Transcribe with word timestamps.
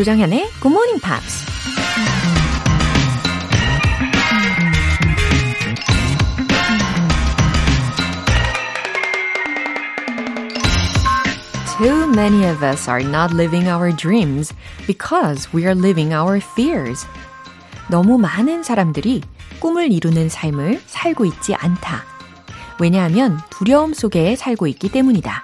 조정현의 0.00 0.48
Good 0.62 0.72
Morning 0.72 0.98
Pops. 0.98 1.44
Too 11.76 12.08
many 12.12 12.48
of 12.48 12.64
us 12.64 12.88
are 12.88 13.04
not 13.06 13.34
living 13.34 13.68
our 13.68 13.94
dreams 13.94 14.54
because 14.86 15.46
we 15.52 15.66
are 15.66 15.78
living 15.78 16.14
our 16.14 16.38
fears. 16.38 17.06
너무 17.90 18.16
많은 18.16 18.62
사람들이 18.62 19.20
꿈을 19.58 19.92
이루는 19.92 20.30
삶을 20.30 20.80
살고 20.86 21.26
있지 21.26 21.54
않다. 21.54 22.04
왜냐하면 22.80 23.38
두려움 23.50 23.92
속에 23.92 24.34
살고 24.36 24.66
있기 24.66 24.90
때문이다. 24.92 25.42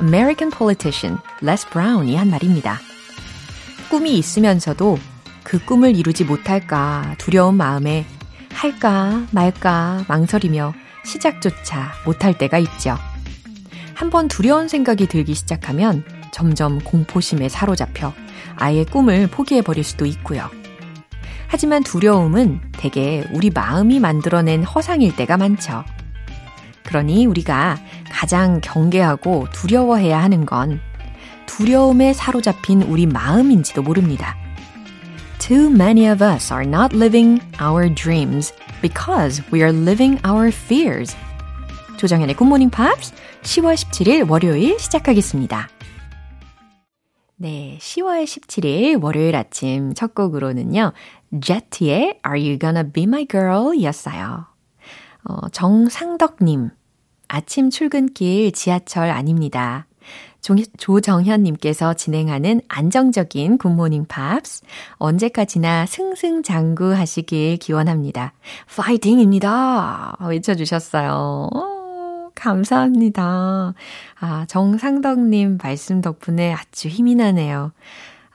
American 0.00 0.56
politician 0.56 1.18
Les 1.42 1.68
Brown이 1.68 2.14
한 2.14 2.30
말입니다. 2.30 2.87
꿈이 3.88 4.18
있으면서도 4.18 4.98
그 5.42 5.58
꿈을 5.64 5.96
이루지 5.96 6.24
못할까 6.24 7.14
두려운 7.18 7.56
마음에 7.56 8.04
할까 8.52 9.26
말까 9.30 10.04
망설이며 10.08 10.74
시작조차 11.04 11.92
못할 12.04 12.36
때가 12.36 12.58
있죠. 12.58 12.96
한번 13.94 14.28
두려운 14.28 14.68
생각이 14.68 15.06
들기 15.06 15.34
시작하면 15.34 16.04
점점 16.32 16.78
공포심에 16.80 17.48
사로잡혀 17.48 18.12
아예 18.56 18.84
꿈을 18.84 19.26
포기해버릴 19.28 19.82
수도 19.84 20.06
있고요. 20.06 20.50
하지만 21.46 21.82
두려움은 21.82 22.60
대개 22.72 23.24
우리 23.32 23.50
마음이 23.50 24.00
만들어낸 24.00 24.62
허상일 24.62 25.16
때가 25.16 25.36
많죠. 25.38 25.84
그러니 26.84 27.26
우리가 27.26 27.78
가장 28.10 28.60
경계하고 28.60 29.48
두려워해야 29.52 30.22
하는 30.22 30.46
건 30.46 30.80
두려움에 31.48 32.12
사로잡힌 32.12 32.82
우리 32.82 33.06
마음인지도 33.06 33.82
모릅니다. 33.82 34.36
Too 35.38 35.70
many 35.70 36.06
of 36.08 36.22
us 36.22 36.52
are 36.52 36.66
not 36.66 36.94
living 36.94 37.40
our 37.60 37.92
dreams 37.92 38.54
because 38.80 39.42
we 39.52 39.62
are 39.62 39.76
living 39.76 40.20
our 40.24 40.48
fears. 40.48 41.16
조정현의 41.96 42.36
굿모닝 42.36 42.70
팝스 42.70 43.12
10월 43.42 43.74
17일 43.74 44.30
월요일 44.30 44.78
시작하겠습니다. 44.78 45.68
네, 47.36 47.78
10월 47.80 48.24
17일 48.24 49.02
월요일 49.02 49.34
아침 49.36 49.94
첫 49.94 50.14
곡으로는요. 50.14 50.92
제트의 51.40 52.20
Are 52.26 52.40
You 52.40 52.58
Gonna 52.58 52.92
Be 52.92 53.04
My 53.04 53.26
Girl 53.28 53.82
였어요. 53.82 54.46
어, 55.24 55.48
정상덕님, 55.50 56.70
아침 57.28 57.70
출근길 57.70 58.52
지하철 58.52 59.10
안입니다. 59.10 59.86
조, 60.40 60.54
조정현님께서 60.78 61.94
진행하는 61.94 62.60
안정적인 62.68 63.58
굿모닝 63.58 64.06
팝스. 64.06 64.62
언제까지나 64.96 65.86
승승장구 65.86 66.94
하시길 66.94 67.58
기원합니다. 67.58 68.32
파이팅입니다! 68.76 70.16
외쳐주셨어요. 70.20 71.48
오, 71.52 72.30
감사합니다. 72.34 73.74
아, 74.20 74.46
정상덕님 74.48 75.58
말씀 75.62 76.00
덕분에 76.00 76.54
아주 76.54 76.88
힘이 76.88 77.14
나네요. 77.16 77.72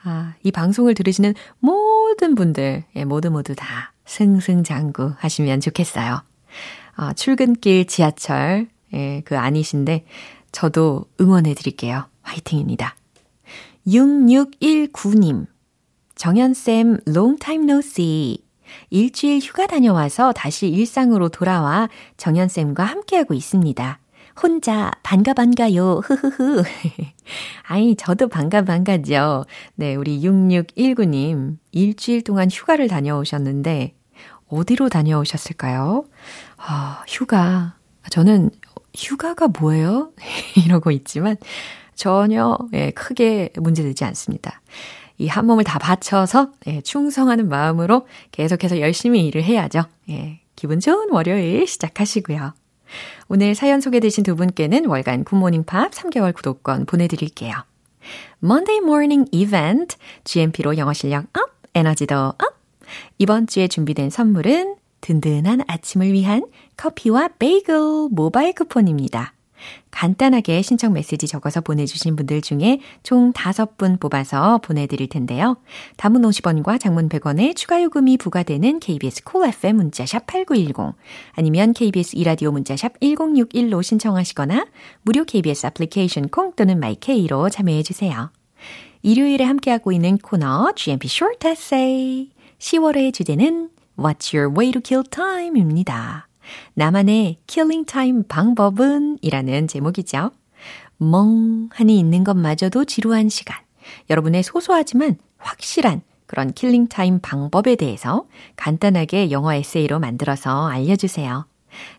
아, 0.04 0.34
이 0.42 0.52
방송을 0.52 0.94
들으시는 0.94 1.34
모든 1.60 2.34
분들, 2.34 2.84
예, 2.94 3.04
모두 3.04 3.30
모두 3.30 3.54
다 3.54 3.92
승승장구 4.04 5.14
하시면 5.18 5.60
좋겠어요. 5.60 6.20
아, 6.96 7.12
출근길 7.14 7.86
지하철, 7.86 8.68
예, 8.92 9.22
그 9.24 9.38
아니신데, 9.38 10.04
저도 10.54 11.04
응원해 11.20 11.52
드릴게요. 11.54 12.06
화이팅입니다. 12.22 12.94
6619님. 13.88 15.46
정연쌤, 16.14 17.00
long 17.08 17.38
time 17.40 17.68
no 17.68 17.78
see. 17.80 18.38
일주일 18.88 19.40
휴가 19.40 19.66
다녀와서 19.66 20.32
다시 20.32 20.68
일상으로 20.68 21.28
돌아와 21.28 21.88
정연쌤과 22.18 22.84
함께하고 22.84 23.34
있습니다. 23.34 23.98
혼자 24.40 24.92
반가 25.02 25.34
반가요. 25.34 26.00
흐흐흐. 26.04 26.62
아이, 27.66 27.96
저도 27.96 28.28
반가 28.28 28.62
반가죠. 28.62 29.46
네, 29.74 29.96
우리 29.96 30.20
6619님. 30.20 31.58
일주일 31.72 32.22
동안 32.22 32.48
휴가를 32.48 32.86
다녀오셨는데, 32.86 33.94
어디로 34.46 34.88
다녀오셨을까요? 34.88 36.04
아, 36.58 37.02
휴가. 37.08 37.74
저는 38.10 38.50
휴가가 38.96 39.48
뭐예요? 39.48 40.12
이러고 40.64 40.90
있지만 40.90 41.36
전혀 41.94 42.58
예, 42.72 42.90
크게 42.90 43.50
문제되지 43.56 44.04
않습니다. 44.04 44.60
이 45.18 45.28
한 45.28 45.46
몸을 45.46 45.64
다 45.64 45.78
바쳐서 45.78 46.50
예, 46.66 46.80
충성하는 46.80 47.48
마음으로 47.48 48.06
계속해서 48.32 48.80
열심히 48.80 49.26
일을 49.26 49.44
해야죠. 49.44 49.84
예, 50.10 50.40
기분 50.56 50.80
좋은 50.80 51.10
월요일 51.10 51.66
시작하시고요. 51.66 52.52
오늘 53.28 53.54
사연 53.54 53.80
소개되신 53.80 54.24
두 54.24 54.36
분께는 54.36 54.86
월간 54.86 55.24
굿모닝 55.24 55.64
팝 55.64 55.90
3개월 55.92 56.34
구독권 56.34 56.86
보내드릴게요. 56.86 57.54
Monday 58.42 58.78
Morning 58.84 59.28
Event, 59.32 59.96
GMP로 60.24 60.76
영어 60.76 60.92
실력 60.92 61.24
up, 61.38 61.50
에너지도 61.74 62.16
up! 62.16 62.38
이번 63.18 63.46
주에 63.46 63.66
준비된 63.66 64.10
선물은 64.10 64.76
든든한 65.00 65.62
아침을 65.66 66.12
위한 66.12 66.44
커피와 66.76 67.28
베이글 67.38 68.08
모바일 68.10 68.52
쿠폰입니다. 68.52 69.32
간단하게 69.90 70.62
신청 70.62 70.92
메시지 70.92 71.26
적어서 71.28 71.60
보내주신 71.60 72.16
분들 72.16 72.42
중에 72.42 72.80
총 73.02 73.32
5분 73.32 74.00
뽑아서 74.00 74.58
보내드릴 74.58 75.08
텐데요. 75.08 75.56
단문 75.96 76.22
50원과 76.22 76.80
장문 76.80 77.08
100원의 77.08 77.54
추가 77.54 77.82
요금이 77.82 78.18
부과되는 78.18 78.80
KBS 78.80 79.42
cool 79.42 79.48
FM 79.54 79.76
문자 79.76 80.04
샵 80.04 80.26
8910 80.26 80.96
아니면 81.32 81.72
KBS 81.72 82.16
2라디오 82.16 82.50
문자 82.52 82.79
샵 82.79 83.00
1061로 83.00 83.82
신청하시거나 83.82 84.66
무료 85.02 85.24
KBS 85.24 85.66
애플리케이션 85.66 86.28
콩 86.28 86.52
또는 86.54 86.80
마이케이로 86.80 87.50
참여해주세요. 87.50 88.30
일요일에 89.02 89.44
함께하고 89.44 89.92
있는 89.92 90.18
코너 90.18 90.72
GMP 90.74 91.08
Short 91.08 91.46
Essay 91.46 92.30
10월의 92.58 93.12
주제는 93.12 93.70
What's 93.98 94.34
your 94.34 94.52
way 94.52 94.72
to 94.72 94.80
kill 94.80 95.04
time? 95.04 95.60
입니다. 95.60 96.28
나만의 96.74 97.38
killing 97.46 97.84
time 97.84 98.24
방법은? 98.26 99.18
이라는 99.22 99.68
제목이죠. 99.68 100.30
멍하니 100.98 101.98
있는 101.98 102.24
것마저도 102.24 102.84
지루한 102.84 103.28
시간. 103.28 103.56
여러분의 104.10 104.42
소소하지만 104.42 105.18
확실한 105.38 106.02
그런 106.26 106.52
killing 106.52 106.88
time 106.88 107.20
방법에 107.20 107.76
대해서 107.76 108.26
간단하게 108.56 109.30
영어 109.30 109.52
에세이로 109.52 109.98
만들어서 109.98 110.68
알려주세요. 110.68 111.46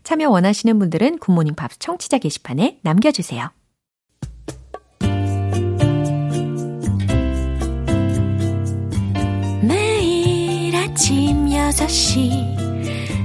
참여 0.04 0.30
원하시는 0.30 0.80
분들은 0.80 1.20
굿모닝 1.20 1.56
팝스 1.56 1.80
청취자 1.80 2.18
게시판에 2.18 2.80
남겨주세요. 2.82 3.50
매일 9.62 10.76
아침 10.76 11.48
6시 11.48 12.75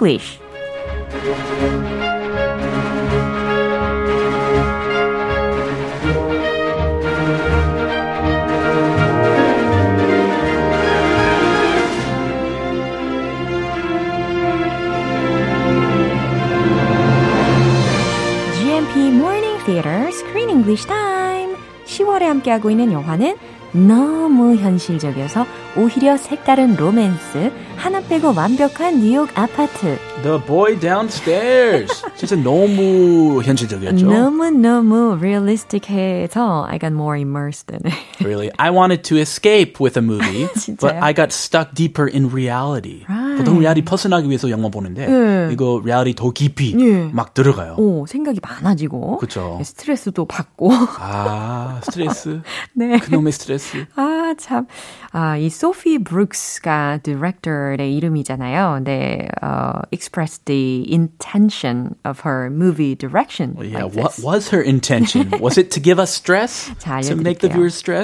English 0.00 0.40
GMP 18.54 19.12
Morning 19.12 19.58
Theater 19.66 20.08
Screen 20.08 20.48
English 20.48 20.86
Time 20.86 21.54
10월에 21.84 22.22
함께하고 22.22 22.70
있는 22.70 22.90
영화는 22.92 23.36
너무 23.72 24.56
현실적이어서 24.56 25.46
오히려 25.76 26.16
색다른 26.16 26.74
로맨스, 26.76 27.52
빼고 28.10 28.34
완벽한 28.34 28.98
뉴욕 28.98 29.28
아파트, 29.38 29.96
The 30.24 30.44
Boy 30.44 30.80
Downstairs. 30.80 32.02
진짜 32.16 32.34
너무 32.34 33.40
현실적이었죠. 33.40 34.04
너무 34.04 34.50
너무 34.50 35.16
realistic해서 35.16 36.66
I 36.68 36.80
got 36.80 36.92
more 36.92 37.16
immersed 37.16 37.72
in 37.72 37.80
it. 37.86 37.96
really. 38.21 38.51
I 38.57 38.71
wanted 38.71 39.03
to 39.05 39.17
escape 39.17 39.79
with 39.79 39.97
a 39.97 40.01
movie, 40.01 40.45
but 40.45 40.55
진짜요? 40.55 41.01
I 41.01 41.13
got 41.13 41.31
stuck 41.31 41.73
deeper 41.73 42.07
in 42.07 42.29
reality. 42.29 43.05
Right. 43.07 43.37
보통 43.37 43.59
리얼리 43.59 43.83
벗어나기 43.83 44.29
위해서 44.29 44.49
영화 44.49 44.69
보는데 44.69 45.07
네. 45.07 45.49
이거 45.51 45.81
리얼리 45.83 46.15
더 46.15 46.31
깊이 46.31 46.75
예. 46.79 47.09
막 47.11 47.33
들어가요. 47.33 47.75
오, 47.77 48.05
생각이 48.05 48.39
많아지고 48.41 49.17
그쵸. 49.17 49.59
스트레스도 49.63 50.25
받고 50.25 50.71
아, 50.99 51.81
스트레스. 51.83 52.41
네. 52.73 52.97
그놈의 52.99 53.31
스트레스. 53.33 53.85
아, 53.95 54.33
참. 54.37 54.67
아, 55.11 55.37
이 55.37 55.49
소피 55.49 55.99
브룩스가 56.03 56.99
디렉터의 57.03 57.95
이름이잖아요. 57.95 58.83
네, 58.83 59.27
uh, 59.41 59.81
expressed 59.91 60.45
the 60.45 60.85
intention 60.91 61.95
of 62.03 62.21
her 62.25 62.49
movie 62.49 62.95
direction. 62.95 63.55
Yeah, 63.59 63.83
like 63.83 63.95
what 63.95 64.15
this. 64.15 64.23
was 64.23 64.49
her 64.49 64.61
intention? 64.61 65.31
was 65.39 65.57
it 65.57 65.71
to 65.71 65.79
give 65.79 65.99
us 65.99 66.11
stress? 66.11 66.69
자, 66.79 67.01
to 67.01 67.15
make 67.15 67.39
the 67.39 67.49
알려 67.49 67.55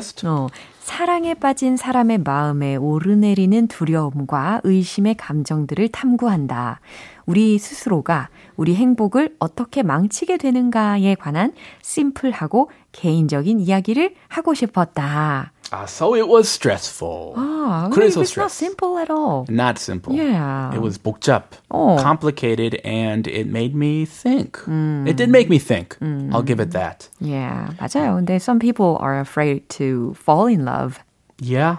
Stressed? 0.06 0.26
어, 0.26 0.48
사랑에 0.80 1.34
빠진 1.34 1.76
사람의 1.76 2.18
마음에 2.18 2.76
오르내리는 2.76 3.66
두려움과 3.66 4.60
의심의 4.62 5.16
감정들을 5.16 5.88
탐구한다. 5.88 6.80
우리 7.26 7.58
스스로가 7.58 8.28
우리 8.57 8.75
행복을 8.75 9.35
어떻게 9.39 9.83
망치게 9.83 10.37
되는가에 10.37 11.15
관한 11.15 11.53
심플하고 11.81 12.69
개인적인 12.91 13.59
이야기를 13.59 14.15
하고 14.27 14.53
싶었다. 14.53 15.51
Ah, 15.73 15.85
so 15.85 16.15
it 16.15 16.27
was 16.27 16.49
stressful. 16.49 17.33
아, 17.37 17.87
근데 17.89 17.95
그래서 17.95 18.19
it 18.19 18.27
was 18.27 18.37
not 18.37 18.51
stress. 18.51 18.53
simple 18.59 18.97
at 18.99 19.09
all. 19.09 19.45
Not 19.47 19.79
simple. 19.79 20.13
Yeah. 20.13 20.75
It 20.75 20.81
was 20.81 20.97
복잡, 20.97 21.55
어. 21.69 21.95
complicated, 21.97 22.81
and 22.83 23.25
it 23.25 23.47
made 23.47 23.73
me 23.73 24.03
think. 24.05 24.59
It 25.07 25.15
did 25.15 25.29
make 25.29 25.47
me 25.49 25.59
think. 25.59 25.95
I'll 26.01 26.43
give 26.43 26.59
it 26.59 26.71
that. 26.71 27.07
Yeah, 27.21 27.71
맞아요. 27.79 28.15
근데 28.19 28.35
some 28.41 28.59
people 28.59 28.97
are 28.99 29.21
afraid 29.21 29.69
to 29.79 30.13
fall 30.19 30.47
in 30.47 30.65
love. 30.65 30.99
Yeah. 31.39 31.77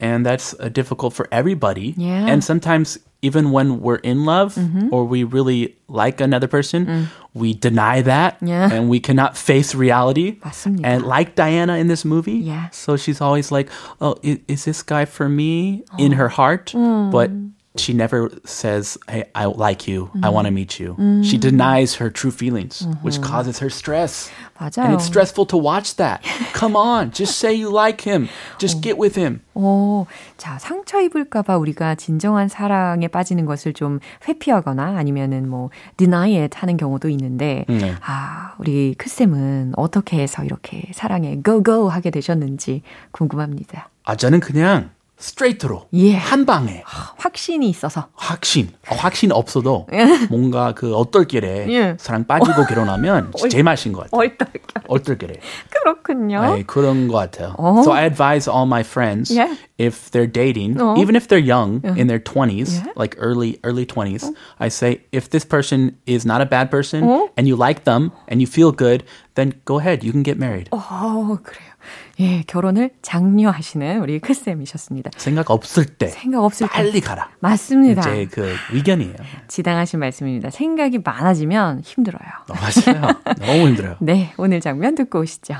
And 0.00 0.26
that's 0.26 0.54
uh, 0.58 0.68
difficult 0.68 1.14
for 1.14 1.28
everybody. 1.30 1.94
Yeah. 1.96 2.26
And 2.26 2.42
sometimes, 2.42 2.98
even 3.22 3.50
when 3.50 3.80
we're 3.82 3.98
in 4.06 4.24
love 4.24 4.54
or 4.92 5.04
we 5.04 5.24
really 5.24 5.74
like 5.88 6.20
another 6.20 6.46
person, 6.46 7.08
we 7.34 7.52
deny 7.52 8.00
that 8.02 8.38
Yeah. 8.40 8.70
and 8.70 8.88
we 8.88 9.00
cannot 9.00 9.36
face 9.36 9.74
reality. 9.74 10.38
맞습니다. 10.38 10.86
And 10.86 11.02
like 11.04 11.34
Diana 11.34 11.76
in 11.78 11.88
this 11.88 12.04
movie, 12.04 12.38
Yeah. 12.38 12.68
so 12.70 12.96
she's 12.96 13.20
always 13.20 13.50
like, 13.50 13.70
oh, 14.00 14.16
is, 14.22 14.38
is 14.46 14.64
this 14.66 14.82
guy 14.82 15.04
for 15.04 15.28
me 15.28 15.82
in 15.98 16.12
her 16.12 16.28
heart? 16.28 16.70
But 17.10 17.30
she 17.75 17.93
never 17.93 18.29
says, 18.45 18.97
hey, 19.09 19.25
I 19.33 19.45
like 19.45 19.87
you. 19.87 20.11
I 20.21 20.29
want 20.29 20.45
to 20.45 20.51
meet 20.51 20.79
you. 20.79 20.95
She 21.23 21.37
denies 21.37 21.95
her 21.95 22.09
true 22.09 22.31
feelings, 22.31 22.85
which 23.01 23.21
causes 23.21 23.59
her 23.59 23.69
stress. 23.69 24.29
맞아요. 24.59 24.85
And 24.85 24.93
it's 24.93 25.05
stressful 25.05 25.47
to 25.47 25.57
watch 25.57 25.95
that. 25.97 26.23
Come 26.53 26.75
on, 26.75 27.11
just 27.11 27.39
say 27.39 27.53
you 27.53 27.71
like 27.71 28.01
him. 28.01 28.29
Just 28.59 28.81
get 28.81 28.97
with 28.97 29.15
him. 29.15 29.41
오, 29.55 30.05
자, 30.37 30.57
상처 30.59 31.01
입을까봐 31.01 31.57
우리가 31.57 31.95
진정한 31.95 32.47
사랑에 32.47 33.07
빠지는 33.07 33.45
것을 33.45 33.73
좀 33.73 33.99
회피하거나 34.27 34.95
아니면은 34.97 35.49
뭐, 35.49 35.69
deny 35.97 36.37
it 36.37 36.57
하는 36.57 36.77
경우도 36.77 37.09
있는데, 37.09 37.65
네. 37.67 37.95
아, 38.05 38.53
우리 38.57 38.95
크 38.97 39.09
쌤은 39.09 39.73
어떻게 39.77 40.19
해서 40.19 40.43
이렇게 40.43 40.91
사랑에 40.93 41.39
go 41.43 41.63
go 41.63 41.87
하게 41.87 42.09
되셨는지 42.09 42.81
궁금합니다. 43.11 43.89
아, 44.05 44.15
저는 44.15 44.39
그냥 44.39 44.91
스트레이트로 45.17 45.87
예. 45.93 46.15
한 46.15 46.45
방에 46.45 46.83
확신이 47.17 47.69
있어서. 47.69 48.07
확신, 48.15 48.69
어, 48.89 48.95
확신 48.95 49.31
없어도 49.31 49.87
뭔가 50.29 50.73
그 50.73 50.93
어떨길에 50.95 51.67
예. 51.69 51.95
사랑 51.99 52.25
빠지고 52.25 52.65
결혼하면 52.65 53.31
제 53.49 53.63
맛인 53.63 53.93
것 53.93 54.09
같아요. 54.09 54.27
어떨까? 54.27 54.81
어떨길에. 54.87 55.39
그렇군요. 55.69 56.55
네, 56.55 56.63
그런 56.63 57.07
것 57.07 57.15
같아요. 57.15 57.55
어. 57.57 57.79
So 57.83 57.93
I 57.93 58.05
advise 58.05 58.49
all 58.51 58.65
my 58.67 58.81
friends 58.81 59.31
Yeah. 59.33 59.55
if 59.79 60.11
they're 60.11 60.31
dating, 60.31 60.77
어. 60.81 60.95
even 60.97 61.15
if 61.15 61.27
they're 61.27 61.39
young 61.43 61.81
in 61.97 62.07
their 62.07 62.19
20s, 62.19 62.81
Yeah. 62.83 62.91
like 62.97 63.15
early 63.19 63.59
early 63.63 63.85
20s, 63.85 64.33
I 64.59 64.67
say 64.67 65.03
if 65.13 65.29
this 65.29 65.45
person 65.47 65.95
is 66.05 66.25
not 66.27 66.41
a 66.41 66.45
bad 66.49 66.69
person 66.69 67.03
어. 67.03 67.29
and 67.37 67.47
you 67.47 67.55
like 67.55 67.85
them 67.85 68.11
and 68.27 68.41
you 68.41 68.47
feel 68.47 68.71
good, 68.75 69.03
then 69.35 69.53
go 69.65 69.79
ahead, 69.79 70.03
you 70.03 70.11
can 70.11 70.23
get 70.23 70.37
married. 70.37 70.69
어, 70.71 71.37
그래요. 71.41 71.72
예, 72.19 72.43
결혼을 72.45 72.91
장려하시는 73.01 73.99
우리 74.01 74.19
크쌤이셨습니다. 74.19 75.11
생각 75.17 75.49
없을 75.49 75.85
때 75.85 76.07
생각 76.07 76.43
없을 76.43 76.67
때. 76.67 76.73
빨리 76.73 77.01
가라. 77.01 77.29
맞습니다. 77.39 78.01
제 78.03 78.27
그 78.31 78.55
의견이에요. 78.71 79.15
지당하신 79.47 79.99
말씀입니다. 79.99 80.51
생각이 80.51 80.99
많아지면 81.03 81.81
힘들어요. 81.83 82.21
어, 82.49 82.53
맞아요. 82.53 83.15
너무 83.39 83.67
힘들어요. 83.69 83.95
네, 83.99 84.31
오늘 84.37 84.61
장면 84.61 84.93
듣고 84.95 85.21
오시죠. 85.21 85.55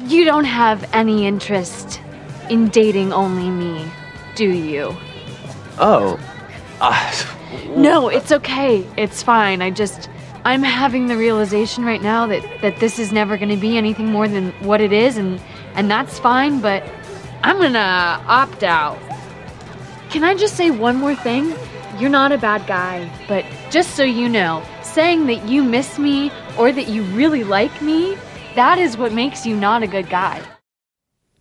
You 0.00 0.24
don't 0.24 0.44
have 0.46 0.86
any 0.94 1.24
interest 1.24 2.00
in 2.50 2.70
dating 2.70 3.12
only 3.14 3.48
me, 3.48 3.86
do 4.36 4.44
you? 4.46 4.94
Oh. 5.80 6.18
아, 6.80 6.92
No, 7.76 8.08
it's 8.10 8.32
okay. 8.32 8.84
It's 8.96 9.22
fine. 9.22 9.62
I 9.62 9.70
just 9.72 10.10
I'm 10.44 10.62
having 10.62 11.06
the 11.06 11.16
realization 11.16 11.84
right 11.86 12.02
now 12.02 12.26
that 12.26 12.42
that 12.60 12.80
this 12.80 12.98
is 12.98 13.12
never 13.14 13.38
going 13.38 13.48
to 13.48 13.56
be 13.56 13.78
anything 13.78 14.10
more 14.10 14.28
than 14.28 14.52
what 14.60 14.80
it 14.82 14.92
is 14.92 15.16
and 15.16 15.40
and 15.75 15.89
that's 15.89 16.19
fine, 16.19 16.59
but 16.61 16.83
I'm 17.43 17.57
going 17.57 17.73
to 17.73 17.79
opt 18.27 18.63
out. 18.63 18.97
Can 20.09 20.23
I 20.23 20.35
just 20.35 20.55
say 20.55 20.71
one 20.71 20.97
more 20.97 21.15
thing? 21.15 21.53
You're 21.99 22.09
not 22.09 22.31
a 22.31 22.37
bad 22.37 22.65
guy, 22.67 23.09
but 23.27 23.45
just 23.69 23.95
so 23.95 24.03
you 24.03 24.27
know, 24.29 24.63
saying 24.81 25.27
that 25.27 25.47
you 25.47 25.63
miss 25.63 25.99
me 25.99 26.31
or 26.57 26.71
that 26.71 26.87
you 26.87 27.03
really 27.15 27.43
like 27.43 27.81
me, 27.81 28.17
that 28.55 28.77
is 28.79 28.97
what 28.97 29.13
makes 29.13 29.45
you 29.45 29.55
not 29.55 29.83
a 29.83 29.87
good 29.87 30.09
guy. 30.09 30.41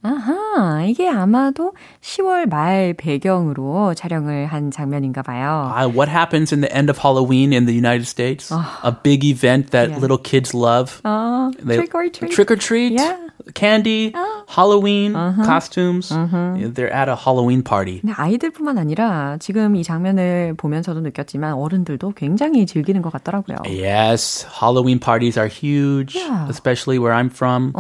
아하, 0.05 0.85
이게 0.87 1.09
아마도 1.09 1.73
10월 2.03 2.47
말 2.47 2.95
배경으로 2.95 3.95
촬영을 3.95 4.47
한 4.47 4.71
장면인가 4.71 5.23
봐요. 5.23 5.73
Uh, 5.77 5.89
what 5.89 6.09
happens 6.09 6.53
in 6.53 6.61
the 6.61 6.73
end 6.73 6.89
of 6.89 6.99
Halloween 6.99 7.53
in 7.53 7.67
the 7.67 7.75
United 7.75 8.07
States? 8.07 8.53
a 8.53 8.93
big 8.93 9.25
event 9.25 9.71
that 9.73 9.91
Yeah. 9.91 9.99
little 9.99 10.19
kids 10.19 10.55
love. 10.55 11.01
아, 11.05 11.51
They- 11.59 11.77
trick 11.83 11.95
or 11.95 12.09
treat. 12.11 12.31
Trick 12.33 12.51
or 12.51 12.57
treat. 12.57 12.93
Yeah. 12.93 13.17
Candy. 13.55 14.13
Halloween. 14.49 15.13
Costumes. 15.45 16.09
They're 16.11 16.93
at 16.93 17.09
a 17.09 17.17
Halloween 17.17 17.63
party. 17.63 18.01
근데 18.01 18.13
아이들뿐만 18.15 18.79
아니라 18.79 19.37
지금 19.39 19.77
이 19.77 19.83
장면을 19.83 20.55
보면서도 20.57 21.01
느꼈지만 21.01 21.55
어른들도 21.55 22.13
굉장히 22.17 22.67
즐기는 22.67 23.01
것 23.03 23.13
같더라고요. 23.13 23.59
Yes, 23.67 24.47
Halloween 24.61 24.99
parties 25.01 25.39
are 25.39 25.49
huge, 25.49 26.15
Yeah. 26.17 26.47
especially 26.49 26.99
where 26.99 27.13
I'm 27.15 27.31
from. 27.31 27.73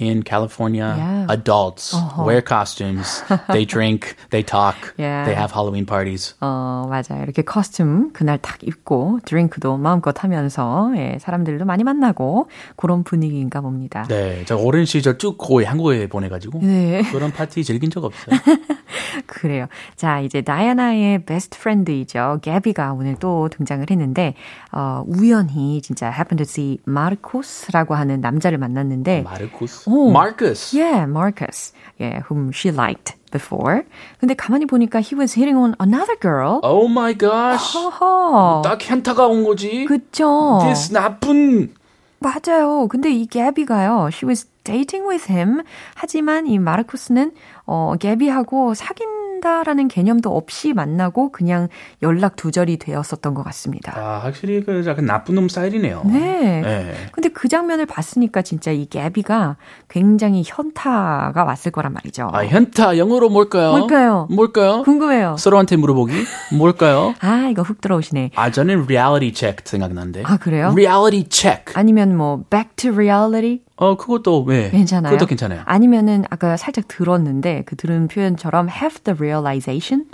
In 0.00 0.22
California, 0.22 0.94
Yeah. 0.96 1.21
Adults 1.29 1.95
wear 2.25 2.41
costumes. 2.45 3.23
they 3.51 3.65
drink, 3.67 4.15
they 4.29 4.43
talk, 4.43 4.75
Yeah. 4.97 5.25
they 5.25 5.35
have 5.35 5.51
Halloween 5.53 5.85
parties. 5.85 6.35
어, 6.41 6.87
맞아요. 6.89 7.23
이렇게 7.23 7.41
costume 7.43 8.11
그날 8.13 8.37
딱 8.37 8.57
입고 8.63 9.19
drink도 9.25 9.77
마음껏 9.77 10.23
하면서 10.23 10.91
예, 10.95 11.17
사람들도 11.19 11.65
많이 11.65 11.83
만나고 11.83 12.47
그런 12.75 13.03
분위기인가 13.03 13.61
봅니다. 13.61 14.03
네, 14.07 14.43
저 14.45 14.57
어린 14.57 14.85
시절 14.85 15.17
쭉 15.17 15.37
거의 15.37 15.65
한국에 15.65 16.07
보내 16.07 16.29
가지고 16.29 16.59
네. 16.61 17.01
그런 17.11 17.31
파티 17.31 17.63
즐긴 17.63 17.89
적 17.89 18.03
없어요. 18.03 18.37
그래요. 19.27 19.67
자, 19.95 20.19
이제 20.19 20.41
다이아나의 20.41 21.25
best 21.25 21.59
friend이죠. 21.59 22.39
개비가 22.41 22.93
오늘 22.93 23.15
또 23.19 23.49
등장을 23.49 23.85
했는데 23.89 24.33
어, 24.71 25.03
우연히 25.07 25.81
진짜 25.81 26.07
happen 26.07 26.37
to 26.37 26.43
see 26.43 26.79
마르코스라고 26.85 27.95
하는 27.95 28.21
남자를 28.21 28.57
만났는데 28.57 29.21
마르코스, 29.23 29.89
오. 29.89 30.11
마르코스. 30.11 30.75
Yeah, 30.77 31.05
Marcus. 31.13 31.71
Yeah, 31.99 32.23
whom 32.27 32.51
she 32.51 32.71
liked 32.71 33.15
before. 33.31 33.83
근데 34.19 34.33
가만히 34.33 34.65
보니까 34.65 34.99
he 34.99 35.15
was 35.15 35.37
hitting 35.37 35.55
on 35.55 35.75
another 35.79 36.17
girl. 36.19 36.59
Oh 36.63 36.87
my 36.89 37.13
gosh, 37.13 37.77
허허. 37.77 38.63
딱 38.63 38.81
현타가 38.81 39.27
온 39.27 39.43
거지. 39.43 39.85
그쵸. 39.85 40.59
This 40.63 40.91
나쁜. 40.91 41.73
맞아요. 42.19 42.87
근데 42.87 43.11
이 43.11 43.27
개비가요. 43.27 44.09
She 44.11 44.25
was 44.27 44.47
dating 44.63 45.07
with 45.07 45.31
him. 45.31 45.61
하지만 45.95 46.47
이 46.47 46.57
마르쿠스는 46.57 47.31
어, 47.65 47.95
개비하고 47.99 48.73
사귄 48.73 49.07
다라는 49.43 49.89
개념도 49.89 50.35
없이 50.35 50.71
만나고 50.71 51.33
그냥 51.33 51.67
연락 52.01 52.37
두절이 52.37 52.77
되었었던 52.77 53.33
것 53.33 53.43
같습니다. 53.43 53.93
아, 53.93 54.19
확실히 54.23 54.63
그 54.63 54.85
약간 54.87 55.05
나쁜 55.05 55.35
놈 55.35 55.49
스타일이네요. 55.49 56.03
네. 56.05 56.61
네. 56.61 56.93
근데 57.11 57.27
그 57.27 57.49
장면을 57.49 57.85
봤으니까 57.85 58.41
진짜 58.41 58.71
이 58.71 58.85
개비가 58.85 59.57
굉장히 59.89 60.43
현타가 60.45 61.43
왔을 61.43 61.71
거란 61.73 61.91
말이죠. 61.91 62.29
아, 62.31 62.45
현타 62.45 62.97
영어로 62.97 63.29
뭘까요? 63.29 63.71
뭘까요? 63.71 64.27
뭘까요? 64.31 64.83
궁금해요. 64.83 65.35
서로한테 65.37 65.75
물어보기? 65.75 66.13
뭘까요? 66.57 67.13
아, 67.19 67.49
이거 67.51 67.63
훅 67.63 67.81
들어오시네. 67.81 68.31
아, 68.35 68.49
저는 68.49 68.85
reality 68.85 69.33
check 69.33 69.57
생각나는데. 69.65 70.23
아, 70.25 70.37
그래요? 70.37 70.71
reality 70.73 71.27
check. 71.29 71.73
아니면 71.75 72.15
뭐 72.15 72.45
back 72.49 72.69
to 72.77 72.93
reality 72.93 73.59
어, 73.83 73.97
그것도 73.97 74.43
왜? 74.43 74.69
괜찮아요? 74.69 75.11
그것도 75.11 75.27
괜찮아요. 75.27 75.61
아니면은 75.65 76.23
아까 76.29 76.57
살짝 76.57 76.87
들었는데 76.87 77.63
그 77.65 77.75
들은 77.75 78.07
표현처럼 78.07 78.69
have 78.69 79.01
the 79.03 79.17
realization 79.17 80.05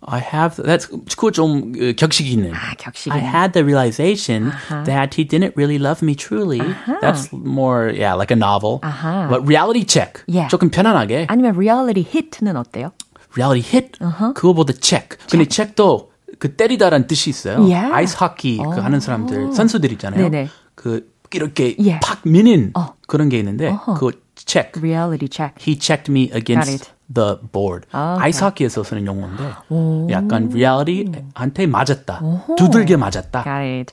I 0.00 0.20
have 0.20 0.62
that's 0.62 0.88
그거 0.88 1.30
좀 1.32 1.72
어, 1.76 1.92
격식이 1.96 2.30
있는. 2.30 2.54
아, 2.54 2.74
격식이 2.78 3.10
I 3.12 3.20
had 3.20 3.52
the 3.52 3.64
realization 3.64 4.52
that 4.84 5.20
he 5.20 5.26
didn't 5.26 5.54
really 5.56 5.78
love 5.78 6.02
me 6.02 6.14
truly. 6.14 6.60
That's 7.02 7.32
more 7.32 7.90
yeah, 7.90 8.14
like 8.14 8.30
a 8.30 8.38
novel. 8.38 8.78
아하. 8.82 9.28
But 9.28 9.42
reality 9.46 9.84
check. 9.84 10.22
Yeah. 10.28 10.48
조금 10.48 10.70
편안하게. 10.70 11.26
아니면 11.28 11.56
reality 11.56 12.06
hit는 12.06 12.56
어때요? 12.56 12.92
reality 13.36 13.60
hit. 13.60 13.98
그거보다 14.34 14.72
check. 14.80 15.18
근데 15.28 15.46
check도 15.46 16.12
그 16.38 16.54
때리다란 16.54 17.08
뜻이 17.08 17.30
있어요. 17.30 17.58
Yeah. 17.58 17.92
아이스 17.92 18.16
호키 18.16 18.58
그 18.58 18.80
하는 18.80 19.00
사람들 19.00 19.52
선수들 19.52 19.90
있잖아요. 19.92 20.30
네네. 20.30 20.48
그 20.76 21.10
이렇게 21.34 21.74
Yeah. 21.78 22.00
팍 22.02 22.20
미는 22.24 22.72
어. 22.74 22.94
그런 23.06 23.28
게 23.28 23.38
있는데 23.38 23.76
그거 23.94 24.12
check. 24.36 24.72
reality 24.80 25.28
check. 25.30 25.54
He 25.60 25.78
checked 25.78 26.10
me 26.10 26.30
against 26.34 26.92
the 27.12 27.36
board. 27.52 27.86
아, 27.90 28.18
아이스 28.20 28.44
호키에서 28.44 28.82
쓰는 28.84 29.06
용어인데 29.06 29.42
약간 30.10 30.50
reality한테 30.52 31.66
맞았다. 31.66 32.20
두들겨 32.56 32.98
맞았다. 32.98 33.44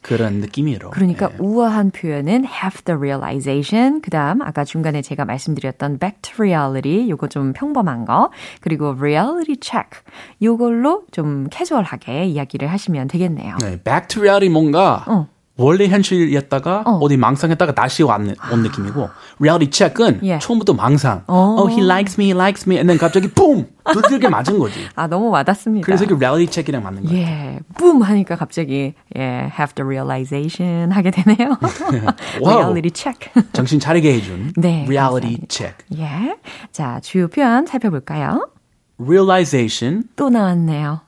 그런 0.01 0.33
느낌이로. 0.41 0.89
그러니까 0.91 1.29
예. 1.31 1.35
우아한 1.39 1.91
표현은 1.91 2.45
have 2.45 2.83
the 2.83 2.97
realization. 2.97 4.01
그다음 4.01 4.41
아까 4.41 4.63
중간에 4.65 5.01
제가 5.01 5.23
말씀드렸던 5.25 5.97
back 5.97 6.19
to 6.21 6.33
reality 6.39 7.09
요거 7.09 7.27
좀 7.29 7.53
평범한 7.53 8.05
거. 8.05 8.31
그리고 8.59 8.93
reality 8.99 9.57
check. 9.61 10.01
요걸로 10.41 11.03
좀 11.11 11.47
캐주얼하게 11.49 12.25
이야기를 12.25 12.69
하시면 12.69 13.07
되겠네요. 13.07 13.57
네, 13.61 13.81
back 13.81 14.07
to 14.09 14.21
reality 14.21 14.51
뭔가 14.51 15.05
어. 15.07 15.27
원래 15.57 15.87
현실이었다가 15.87 16.83
어. 16.85 16.99
어. 17.01 17.07
디 17.07 17.17
망상했다가 17.17 17.73
다시 17.73 18.03
왔는, 18.03 18.35
온 18.51 18.61
느낌이고 18.63 19.09
reality 19.39 19.71
check은 19.71 20.19
예. 20.23 20.39
처음부터 20.39 20.73
망상. 20.73 21.23
어. 21.27 21.55
Oh, 21.59 21.71
he 21.71 21.81
likes 21.83 22.19
me, 22.19 22.25
he 22.25 22.31
likes 22.33 22.67
me, 22.67 22.75
and 22.77 22.87
then 22.87 22.97
갑자기 22.99 23.27
붐 23.29 23.67
두들겨 23.93 24.29
맞은 24.29 24.59
거지. 24.59 24.79
아 24.95 25.07
너무 25.07 25.29
와닿습니다. 25.29 25.85
그래서 25.85 26.05
그 26.05 26.15
reality 26.15 26.51
check이랑 26.51 26.83
맞는 26.83 27.03
거예요. 27.05 27.17
예, 27.17 27.59
뿜 27.75 28.01
하니까 28.01 28.35
갑자기 28.35 28.93
예, 29.15 29.21
have 29.57 29.73
the 29.75 29.85
realization 29.85 30.91
하게 30.91 31.11
되네요. 31.11 31.57
reality 32.43 32.91
check. 32.93 33.31
정신 33.53 33.79
차리게 33.79 34.13
해준 34.13 34.51
네, 34.57 34.85
reality 34.87 35.37
감사합니다. 35.37 35.47
check. 35.49 35.85
예. 35.97 36.35
자, 36.71 36.99
주요 37.01 37.27
표현 37.29 37.65
살펴볼까요? 37.65 38.49
Realization. 38.99 40.03
또 40.15 40.29
나왔네요. 40.29 41.01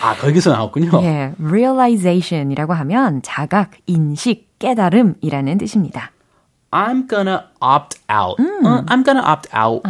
아 0.00 0.14
거기서 0.16 0.52
나왔군요. 0.52 0.90
예, 1.02 1.32
realization이라고 1.42 2.72
하면 2.72 3.22
자각, 3.22 3.70
인식, 3.86 4.58
깨달음이라는 4.58 5.58
뜻입니다. 5.58 6.10
I'm 6.70 7.06
gonna 7.08 7.40
opt 7.60 7.98
out. 8.10 8.40
어, 8.40 8.84
I'm 8.86 9.04
gonna 9.04 9.22
opt 9.30 9.50
out. 9.54 9.82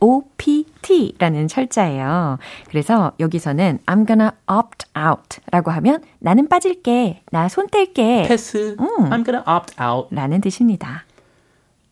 OPT라는 0.00 1.48
철자예요. 1.48 2.38
그래서 2.68 3.12
여기서는 3.20 3.78
I'm 3.86 4.06
gonna 4.06 4.30
opt 4.50 4.86
out라고 4.96 5.70
하면 5.70 6.02
나는 6.18 6.48
빠질게, 6.48 7.22
나 7.30 7.46
손 7.48 7.68
뗄게 7.68 8.26
패스. 8.28 8.76
I'm 8.78 9.24
gonna 9.24 9.42
opt 9.48 9.74
out. 9.82 10.14
라는 10.14 10.40
뜻입니다. 10.42 11.04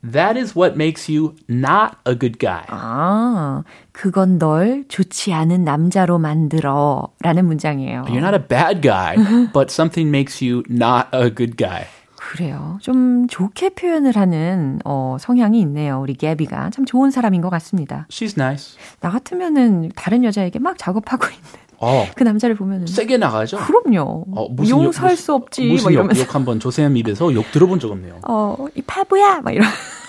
That 0.03 0.39
is 0.39 0.57
what 0.57 0.77
makes 0.77 1.13
you 1.13 1.35
not 1.49 1.97
a 2.07 2.17
good 2.17 2.39
guy. 2.39 2.65
아, 2.69 3.65
그건 3.93 4.39
널 4.39 4.85
좋지 4.89 5.33
않은 5.33 5.65
남자로 5.65 6.19
만들어 6.19 7.09
라는 7.21 7.47
문장이에요. 7.47 8.03
You're 8.03 8.25
not 8.25 8.35
a 8.35 8.47
bad 8.47 8.81
guy, 8.81 9.17
but 9.53 9.73
something 9.73 10.09
makes 10.09 10.45
you 10.45 10.63
not 10.71 11.09
a 11.13 11.35
good 11.35 11.57
guy. 11.57 11.85
그래요. 12.17 12.79
좀 12.83 13.27
좋게 13.27 13.71
표현을 13.71 14.17
하는 14.17 14.81
어, 14.85 15.17
성향이 15.19 15.61
있네요. 15.61 16.01
우리 16.01 16.15
게비가 16.15 16.71
참 16.71 16.85
좋은 16.85 17.11
사람인 17.11 17.41
것 17.41 17.49
같습니다. 17.51 18.07
She's 18.11 18.39
nice. 18.39 18.77
나 19.01 19.11
같으면은 19.11 19.91
다른 19.97 20.25
여자에게 20.25 20.59
막 20.59 20.77
작업하고 20.79 21.27
있는 21.27 21.68
어, 21.81 22.07
그 22.15 22.25
남자를 22.25 22.57
보면은 22.57 22.87
세게 22.87 23.19
나가죠. 23.19 23.59
그럼요. 23.59 24.25
어, 24.35 24.49
무슨 24.51 24.71
용서할 24.71 25.13
욕, 25.13 25.17
수 25.17 25.35
없지. 25.35 25.65
무슨 25.69 25.85
막 25.85 25.91
욕, 25.91 25.95
이러면서 25.95 26.23
욕 26.23 26.35
한번 26.35 26.61
조세현 26.61 26.97
입에서 26.97 27.33
욕 27.35 27.51
들어본 27.53 27.79
적 27.81 27.91
없네요. 27.93 28.21
어, 28.27 28.57
이 28.75 28.83
바보야 28.83 29.41
막 29.41 29.53
이러. 29.55 29.65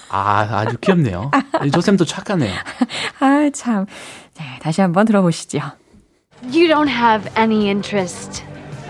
아, 0.10 0.48
아주 0.50 0.78
귀엽네요. 0.82 1.30
조쌤도 1.72 2.06
착하네요. 2.06 2.54
아 3.20 3.50
참. 3.54 3.86
네, 4.38 4.44
다시 4.62 4.82
한번 4.82 5.06
들어보시죠. 5.06 5.60
You 6.44 6.68
don't 6.68 6.90
have 6.90 7.30
any 7.38 7.68
interest 7.68 8.44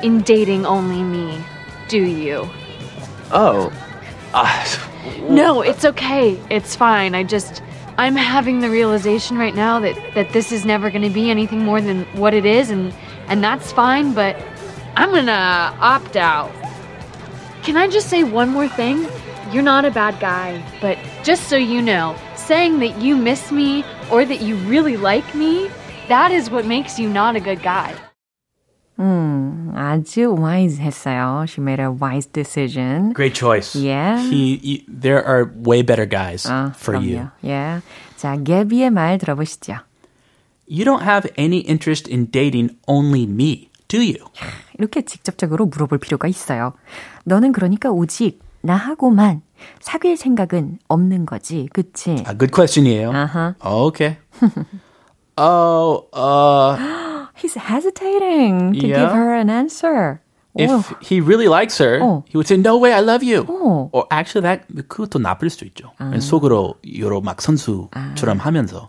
in 0.03 0.23
dating 0.23 0.65
only 0.65 1.01
me, 1.01 1.39
do 1.89 1.97
you? 1.97 2.47
Oh, 3.33 3.71
아, 4.31 4.45
No, 5.29 5.61
it's 5.61 5.83
okay. 5.85 6.37
It's 6.49 6.75
fine. 6.75 7.15
I 7.15 7.23
just 7.23 7.61
I'm 7.99 8.15
having 8.15 8.61
the 8.61 8.69
realization 8.69 9.37
right 9.37 9.53
now 9.53 9.81
that 9.81 10.13
that 10.13 10.31
this 10.31 10.53
is 10.53 10.63
never 10.63 10.89
going 10.89 11.01
to 11.01 11.09
be 11.09 11.29
anything 11.29 11.59
more 11.59 11.81
than 11.81 12.05
what 12.13 12.33
it 12.33 12.45
is 12.45 12.69
and 12.69 12.93
and 13.27 13.43
that's 13.43 13.73
fine, 13.73 14.13
but 14.13 14.41
I'm 14.95 15.09
going 15.09 15.25
to 15.25 15.31
opt 15.33 16.15
out. 16.15 16.49
Can 17.61 17.75
I 17.75 17.89
just 17.89 18.07
say 18.07 18.23
one 18.23 18.51
more 18.51 18.69
thing? 18.69 19.05
You're 19.51 19.63
not 19.63 19.83
a 19.83 19.91
bad 19.91 20.17
guy, 20.21 20.63
but 20.79 20.97
just 21.25 21.49
so 21.49 21.57
you 21.57 21.81
know, 21.81 22.15
saying 22.37 22.79
that 22.79 23.01
you 23.01 23.17
miss 23.17 23.51
me 23.51 23.83
or 24.09 24.23
that 24.23 24.39
you 24.39 24.55
really 24.55 24.95
like 24.95 25.35
me, 25.35 25.69
that 26.07 26.31
is 26.31 26.49
what 26.49 26.65
makes 26.65 26.99
you 26.99 27.09
not 27.09 27.35
a 27.35 27.41
good 27.41 27.61
guy. 27.61 27.93
음, 28.99 29.71
아주 29.75 30.35
wise 30.37 30.81
했어요. 30.83 31.45
She 31.47 31.63
made 31.63 31.81
a 31.81 31.89
wise 31.89 32.27
decision. 32.31 33.13
great 33.13 33.33
choice. 33.33 33.73
Yeah. 33.75 34.19
He, 34.21 34.59
he, 34.61 34.85
there 34.87 35.23
are 35.25 35.49
way 35.65 35.81
better 35.83 36.05
guys 36.05 36.45
아, 36.49 36.73
for 36.75 36.97
you. 36.97 37.15
그럼요. 37.15 37.31
예. 37.45 37.81
자, 38.17 38.35
게비의 38.35 38.89
말 38.89 39.17
들어보시죠. 39.17 39.77
You 40.67 40.83
don't 40.83 41.01
have 41.03 41.29
any 41.37 41.59
interest 41.65 42.07
in 42.11 42.29
dating 42.29 42.75
only 42.87 43.23
me, 43.23 43.69
do 43.87 43.99
you? 43.99 44.19
이렇게 44.77 45.01
직접적으로 45.01 45.65
물어볼 45.65 45.97
필요가 45.97 46.27
있어요. 46.27 46.73
너는 47.23 47.53
그러니까 47.53 47.89
오직 47.89 48.39
나하고만 48.61 49.41
사귈 49.79 50.17
생각은 50.17 50.79
없는 50.87 51.25
거지, 51.25 51.69
그치? 51.73 52.11
A 52.11 52.37
good 52.37 52.51
question이에요. 52.51 53.11
아하. 53.11 53.55
Okay. 53.63 54.17
oh, 55.37 56.07
uh, 56.13 56.77
He's 57.38 57.54
hesitating 57.54 58.72
to 58.80 58.86
Yeah. 58.86 59.00
give 59.06 59.12
her 59.12 59.34
an 59.34 59.50
answer. 59.50 60.20
if 60.56 60.70
오, 60.70 60.82
he 61.02 61.18
really 61.20 61.48
likes 61.48 61.78
her, 61.78 61.98
어. 62.00 62.22
he 62.30 62.38
would 62.38 62.46
say, 62.46 62.56
"No 62.56 62.78
way, 62.78 62.92
I 62.92 63.00
love 63.00 63.24
you." 63.26 63.42
어. 63.42 63.90
Or 63.92 64.06
actually, 64.12 64.42
that 64.46 64.62
그것도 64.88 65.18
나쁠 65.18 65.50
수도 65.50 65.66
있죠. 65.66 65.90
속으로 66.20 66.76
여러 67.00 67.20
막 67.20 67.42
선수처럼 67.42 68.38
하면서. 68.38 68.88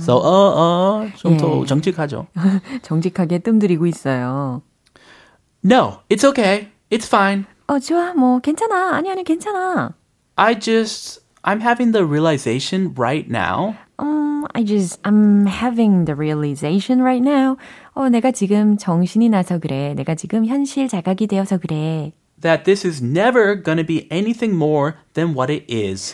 So, 0.00 0.16
어, 0.16 1.08
어, 1.08 1.08
좀 1.16 1.38
더 1.38 1.62
예. 1.62 1.64
정직하죠. 1.66 2.26
정직하게 2.82 3.38
뜸들이고 3.38 3.86
있어요. 3.86 4.60
No, 5.64 6.00
it's 6.10 6.24
okay. 6.24 6.68
It's 6.90 7.06
fine. 7.06 7.46
어, 7.68 7.78
좋아, 7.78 8.12
뭐, 8.14 8.38
괜찮아. 8.40 8.94
아니, 8.94 9.10
아니, 9.10 9.24
괜찮아. 9.24 9.94
I 10.36 10.54
just, 10.58 11.20
I'm 11.42 11.60
having 11.60 11.92
the 11.92 12.04
realization 12.04 12.94
right 12.96 13.28
now 13.28 13.74
음, 14.00 14.44
I 14.54 14.62
just, 14.64 15.00
I'm 15.04 15.46
having 15.46 16.04
the 16.04 16.14
realization 16.14 17.02
right 17.02 17.22
now. 17.22 17.56
어, 17.93 18.09
내가 18.09 18.31
지금 18.31 18.77
정신이 18.77 19.29
나서 19.29 19.59
그래. 19.59 19.93
내가 19.95 20.15
지금 20.15 20.45
현실 20.45 20.87
자각이 20.87 21.27
되어서 21.27 21.57
그래. 21.57 22.11
that 22.43 22.65
this 22.65 22.85
is 22.85 23.01
never 23.01 23.55
to 23.77 23.85
be 23.85 24.05
anything 24.11 24.53
more 24.53 24.95
than 25.13 25.33
what 25.33 25.49
it 25.49 25.63
is. 25.69 26.13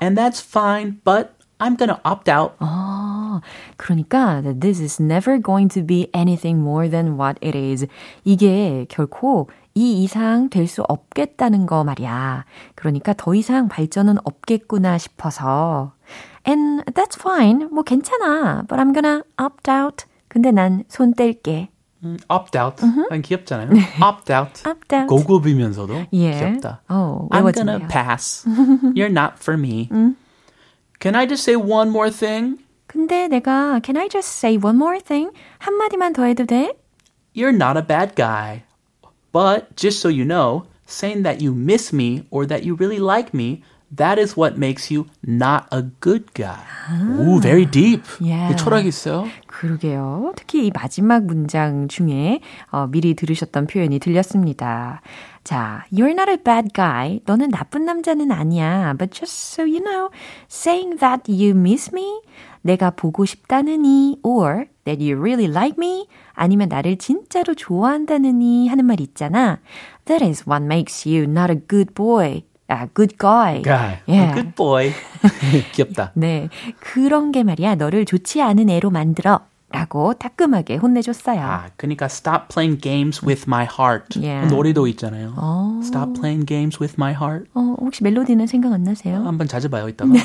And 0.00 0.16
that's 0.16 0.40
fine, 0.40 1.00
but 1.04 1.34
I'm 1.58 1.76
to 1.88 2.00
opt 2.04 2.30
out. 2.30 2.54
아, 2.60 3.40
그러니까 3.76 4.42
this 4.60 4.80
is 4.80 5.02
never 5.02 5.38
going 5.42 5.68
to 5.74 5.82
be 5.84 6.08
anything 6.14 6.60
more 6.60 6.88
than 6.88 7.18
what 7.18 7.36
it 7.44 7.58
is. 7.58 7.86
이게 8.24 8.86
결코 8.88 9.48
이 9.74 10.04
이상 10.04 10.48
될 10.48 10.66
수 10.68 10.82
없겠다는 10.82 11.66
거 11.66 11.82
말이야. 11.84 12.44
그러니까 12.76 13.12
더 13.14 13.34
이상 13.34 13.68
발전은 13.68 14.18
없겠구나 14.24 14.98
싶어서. 14.98 15.92
And 16.46 16.84
that's 16.92 17.18
fine. 17.18 17.66
뭐 17.72 17.82
괜찮아. 17.82 18.62
But 18.68 18.80
I'm 18.80 18.94
gonna 18.94 19.22
opt 19.36 19.68
out. 19.68 20.04
근데 20.27 20.51
난 20.51 20.83
손 20.89 21.13
뗄게. 21.13 21.69
음, 22.03 22.17
opt 22.29 22.57
out. 22.57 22.83
아, 23.11 23.17
귀엽잖아요. 23.17 23.69
opt 24.01 24.33
out. 24.33 24.67
Opt 24.67 24.95
out. 24.95 25.07
고급이면서도 25.07 26.05
예. 26.13 26.31
귀엽다. 26.31 26.81
어, 26.89 27.27
I'm 27.31 27.43
외워지네요. 27.45 27.77
gonna 27.79 27.87
pass. 27.87 28.45
You're 28.95 29.11
not 29.11 29.33
for 29.39 29.55
me. 29.57 29.87
Can 30.99 31.15
I 31.15 31.25
just 31.27 31.43
say 31.43 31.55
one 31.55 31.89
more 31.89 32.09
thing? 32.09 32.57
근데 32.87 33.27
내가 33.27 33.79
Can 33.83 33.97
I 33.97 34.07
just 34.09 34.29
say 34.33 34.57
one 34.57 34.77
more 34.77 34.99
thing? 34.99 35.31
한마디만 35.59 36.13
더 36.13 36.23
해도 36.25 36.45
돼? 36.45 36.73
You're 37.35 37.55
not 37.55 37.77
a 37.77 37.85
bad 37.85 38.15
guy. 38.15 38.63
But 39.31 39.75
just 39.75 39.99
so 40.01 40.09
you 40.09 40.25
know, 40.25 40.65
saying 40.87 41.23
that 41.23 41.39
you 41.41 41.53
miss 41.55 41.93
me 41.93 42.25
or 42.31 42.45
that 42.47 42.63
you 42.65 42.75
really 42.75 42.99
like 42.99 43.33
me, 43.33 43.63
that 43.94 44.18
is 44.18 44.36
what 44.36 44.58
makes 44.58 44.90
you 44.90 45.06
not 45.22 45.66
a 45.70 45.82
good 46.00 46.34
guy. 46.34 46.64
Ooh, 47.20 47.40
very 47.40 47.64
deep. 47.64 48.02
Yeah. 48.20 48.54
철학 48.56 48.86
있어요. 48.86 49.26
그러게요. 49.46 50.32
특히 50.36 50.66
이 50.66 50.70
마지막 50.72 51.24
문장 51.24 51.88
중에 51.88 52.40
어, 52.70 52.86
미리 52.86 53.14
들으셨던 53.14 53.66
표현이 53.66 53.98
들렸습니다. 53.98 55.00
자, 55.44 55.84
you're 55.92 56.10
not 56.10 56.28
a 56.28 56.36
bad 56.36 56.70
guy. 56.74 57.20
너는 57.24 57.50
나쁜 57.50 57.84
남자는 57.84 58.32
아니야. 58.32 58.94
But 58.98 59.12
just 59.12 59.54
so 59.54 59.64
you 59.64 59.80
know, 59.80 60.10
saying 60.48 60.98
that 60.98 61.30
you 61.30 61.50
miss 61.50 61.90
me, 61.92 62.20
내가 62.62 62.90
보고 62.90 63.24
싶다느니, 63.24 64.18
or 64.24 64.66
that 64.84 65.00
you 65.00 65.16
really 65.16 65.46
like 65.46 65.76
me? 65.78 66.08
아니면 66.34 66.68
나를 66.68 66.98
진짜로 66.98 67.54
좋아한다느니 67.54 68.68
하는 68.68 68.84
말 68.84 69.00
있잖아. 69.00 69.60
That 70.06 70.24
is 70.24 70.44
what 70.48 70.64
makes 70.64 71.08
you 71.08 71.24
not 71.30 71.52
a 71.52 71.60
good 71.68 71.94
boy. 71.94 72.42
아, 72.68 72.88
good 72.94 73.16
guy. 73.18 73.62
Guy. 73.62 74.00
Yeah. 74.08 74.34
Good 74.34 74.54
boy. 74.54 74.92
귀엽다. 75.72 76.12
네. 76.14 76.48
그런 76.80 77.32
게 77.32 77.42
말이야. 77.42 77.76
너를 77.76 78.04
좋지 78.04 78.42
않은 78.42 78.68
애로 78.70 78.90
만들어. 78.90 79.40
라고 79.68 80.14
따끔하게 80.14 80.76
혼내줬어요. 80.76 81.40
아, 81.40 81.66
그러니까 81.76 82.06
stop 82.06 82.48
playing 82.48 82.80
games 82.80 83.24
with 83.26 83.44
my 83.48 83.66
heart. 83.66 84.18
Yeah. 84.18 84.48
노래도 84.48 84.86
있잖아요. 84.86 85.34
어. 85.36 85.80
Stop 85.82 86.14
playing 86.14 86.46
games 86.46 86.78
with 86.80 86.94
my 86.96 87.12
heart. 87.12 87.50
어, 87.52 87.74
혹시 87.80 88.04
멜로디는 88.04 88.46
생각 88.46 88.72
안 88.72 88.84
나세요? 88.84 89.26
한번 89.26 89.48
찾아봐요 89.48 89.88
이따가. 89.88 90.12
네. 90.12 90.20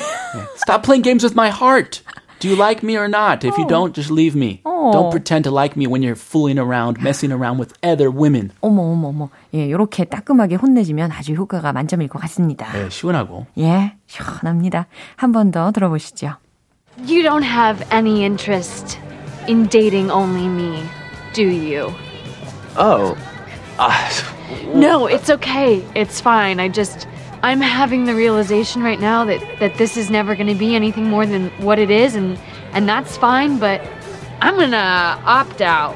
Stop 0.56 0.82
playing 0.82 1.02
games 1.02 1.24
with 1.26 1.34
my 1.34 1.50
heart. 1.50 2.02
Do 2.41 2.47
you 2.47 2.55
like 2.55 2.83
me 2.83 2.95
or 2.97 3.07
not? 3.07 3.43
If 3.43 3.57
you 3.57 3.65
don't, 3.67 3.93
just 3.95 4.11
leave 4.11 4.35
me. 4.35 4.61
어. 4.63 4.91
Don't 4.93 5.09
pretend 5.09 5.43
to 5.45 5.51
like 5.51 5.75
me 5.75 5.87
when 5.87 6.03
you're 6.03 6.15
fooling 6.15 6.59
around, 6.59 7.01
messing 7.01 7.31
around 7.31 7.57
with 7.57 7.73
other 7.81 8.11
women. 8.11 8.51
어머, 8.61 8.81
어머, 8.93 9.07
어머. 9.09 9.29
예, 9.55 9.69
요렇게 9.71 10.05
따끔하게 10.05 10.55
혼내주면 10.55 11.11
아주 11.11 11.33
효과가 11.33 11.73
만점일 11.73 12.07
것 12.09 12.19
같습니다. 12.21 12.71
네, 12.73 12.89
시원하고. 12.89 13.47
예, 13.57 13.93
시원합니다. 14.05 14.85
한 15.15 15.31
번 15.31 15.51
더 15.51 15.71
들어보시죠. 15.71 16.35
You 17.07 17.21
don't 17.23 17.43
have 17.43 17.83
any 17.91 18.23
interest 18.23 18.99
in 19.47 19.67
dating 19.69 20.11
only 20.11 20.47
me, 20.47 20.83
do 21.33 21.43
you? 21.43 21.91
Oh. 22.77 23.15
아, 23.77 23.91
No, 24.73 25.07
it's 25.07 25.29
okay. 25.29 25.83
It's 25.95 26.19
fine. 26.21 26.59
I 26.59 26.69
just 26.69 27.07
I'm 27.43 27.61
having 27.61 28.05
the 28.05 28.15
realization 28.15 28.81
right 28.81 28.99
now 28.99 29.25
that 29.25 29.41
that 29.59 29.77
this 29.77 29.95
is 29.97 30.09
never 30.09 30.35
going 30.35 30.47
to 30.47 30.55
be 30.55 30.75
anything 30.75 31.05
more 31.09 31.25
than 31.25 31.49
what 31.63 31.79
it 31.79 31.91
is 31.91 32.15
and 32.15 32.37
and 32.73 32.87
that's 32.87 33.17
fine, 33.17 33.59
but 33.59 33.81
I'm 34.41 34.55
going 34.55 34.71
to 34.71 34.77
opt 35.25 35.61
out. 35.61 35.95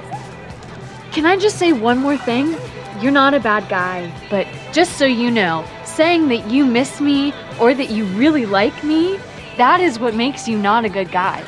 Can 1.11 1.25
I 1.25 1.37
just 1.37 1.57
say 1.57 1.73
one 1.73 1.99
more 1.99 2.17
thing? 2.17 2.55
You're 3.01 3.11
not 3.11 3.33
a 3.33 3.39
bad 3.39 3.67
guy, 3.69 4.11
but 4.29 4.47
just 4.71 4.97
so 4.97 5.05
you 5.05 5.29
know, 5.29 5.65
saying 5.83 6.29
that 6.29 6.49
you 6.49 6.65
miss 6.65 7.01
me 7.01 7.33
or 7.59 7.73
that 7.73 7.89
you 7.89 8.05
really 8.17 8.45
like 8.45 8.83
me, 8.83 9.19
that 9.57 9.79
is 9.81 9.99
what 9.99 10.15
makes 10.15 10.47
you 10.47 10.57
not 10.57 10.85
a 10.85 10.89
good 10.89 11.11
guy. 11.11 11.43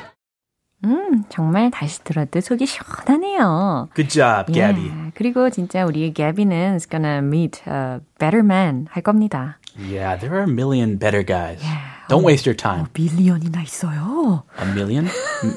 음, 0.86 1.24
정말 1.30 1.72
다시 1.72 2.04
들어도 2.04 2.42
속이 2.42 2.66
시원하네요. 2.66 3.90
Good 3.96 4.10
job, 4.10 4.52
Gabby. 4.52 4.88
예, 4.88 5.12
그리고 5.16 5.50
진짜 5.50 5.86
우리 5.86 6.12
Gabby는 6.14 6.76
is 6.76 6.90
gonna 6.90 7.20
meet 7.20 7.62
a 7.66 8.02
better 8.20 8.44
man 8.44 8.88
할 8.92 9.02
겁니다. 9.02 9.60
Yeah, 9.79 10.17
there 10.17 10.35
are 10.35 10.43
a 10.43 10.49
million 10.49 10.97
better 10.99 11.23
guys. 11.23 11.63
Don't 12.09 12.25
waste 12.25 12.47
your 12.47 12.57
time. 12.57 12.87
밀리언이나 12.95 13.63
있어요. 13.63 14.43
A 14.61 14.67
million? 14.75 15.09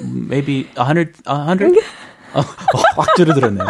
Maybe 0.05 0.67
a 0.77 0.83
hundred? 0.83 1.13
A 1.27 1.35
hundred? 1.45 1.79
어, 2.33 2.39
어, 2.39 2.43
확 2.95 3.15
줄어들었네요. 3.17 3.65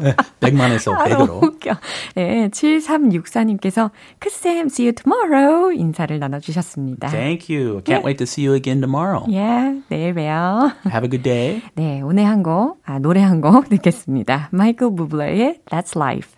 네, 0.00 0.14
100만에서 0.40 0.94
아, 0.94 1.08
너무 1.08 1.40
100으로. 1.40 1.42
웃겨. 1.42 1.76
예, 2.16 2.48
7364님께서 2.48 3.90
크쌤, 4.18 4.66
see 4.68 4.86
you 4.86 4.92
tomorrow 4.94 5.70
인사를 5.74 6.18
나눠주셨습니다. 6.18 7.08
Thank 7.08 7.54
you. 7.54 7.82
Can't 7.84 8.04
wait 8.04 8.16
to 8.18 8.24
see 8.24 8.46
you 8.46 8.54
again 8.54 8.80
tomorrow. 8.80 9.26
예, 9.30 9.82
내일 9.90 10.14
봬요. 10.14 10.72
Have 10.86 11.04
a 11.04 11.10
good 11.10 11.22
day. 11.22 11.60
네, 11.74 12.00
오늘 12.00 12.24
한 12.26 12.42
곡, 12.42 12.80
아, 12.86 12.98
노래 12.98 13.20
한 13.20 13.40
곡 13.42 13.68
듣겠습니다. 13.68 14.48
마이클 14.52 14.94
부블러의 14.94 15.60
That's 15.70 15.94
Life. 15.94 16.37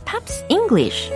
English 0.71 1.11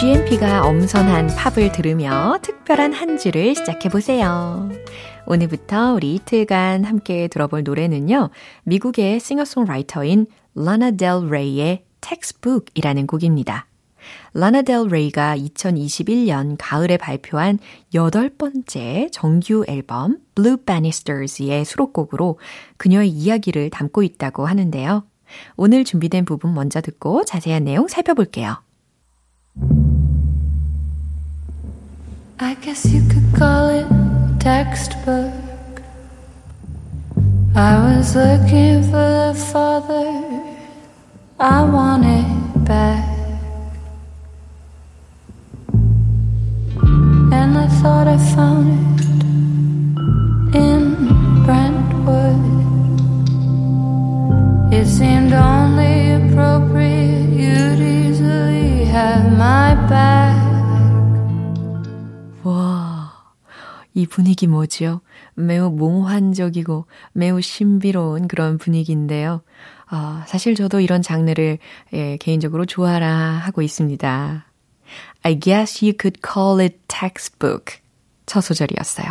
GMP가 0.00 0.66
엄선한 0.66 1.28
팝을 1.28 1.72
들으며 1.72 2.38
특별한 2.42 2.92
한 2.92 3.18
주를 3.18 3.54
시작해 3.54 3.88
보세요. 3.88 4.68
오늘부터 5.26 5.94
우리 5.94 6.14
이틀간 6.14 6.84
함께 6.84 7.26
들어볼 7.28 7.64
노래는요. 7.64 8.30
미국의 8.64 9.18
싱어송라이터인 9.18 10.26
라나 10.54 10.92
델 10.92 11.28
레이의 11.28 11.84
Textbook이라는 12.00 13.06
곡입니다. 13.06 13.66
라나 14.34 14.62
델 14.62 14.86
레이가 14.88 15.36
2021년 15.36 16.56
가을에 16.58 16.96
발표한 16.96 17.58
여덟 17.94 18.28
번째 18.28 19.08
정규 19.12 19.64
앨범 19.68 20.18
Blue 20.34 20.56
Bannisters의 20.56 21.64
수록곡으로 21.64 22.38
그녀의 22.76 23.08
이야기를 23.08 23.70
담고 23.70 24.02
있다고 24.02 24.46
하는데요. 24.46 25.04
오늘 25.56 25.84
준비된 25.84 26.24
부분 26.24 26.54
먼저 26.54 26.80
듣고 26.80 27.24
자세한 27.24 27.64
내용 27.64 27.88
살펴볼게요. 27.88 28.62
I 32.40 32.54
guess 32.60 32.86
you 32.86 33.02
could 33.08 33.26
call 33.36 33.68
it 33.68 33.86
textbook. 34.38 35.32
I 37.56 37.76
was 37.80 38.14
looking 38.14 38.84
for 38.84 39.32
the 39.32 39.34
father 39.34 40.06
I 41.40 41.64
wanted 41.64 42.64
back. 42.64 43.07
와, 62.42 63.12
이 63.94 64.06
분위기 64.06 64.46
뭐지요? 64.46 65.00
매우 65.34 65.70
몽환적이고 65.70 66.86
매우 67.12 67.40
신비로운 67.40 68.28
그런 68.28 68.58
분위기인데요. 68.58 69.42
아, 69.86 70.24
사실 70.26 70.54
저도 70.54 70.80
이런 70.80 71.02
장르를 71.02 71.58
예, 71.92 72.16
개인적으로 72.18 72.66
좋아라 72.66 73.08
하고 73.08 73.62
있습니다. 73.62 74.44
I 75.22 75.38
guess 75.38 75.84
you 75.84 75.94
could 75.98 76.20
call 76.24 76.60
it 76.60 76.78
textbook. 76.88 77.80
첫 78.28 78.42
소절이었어요. 78.42 79.06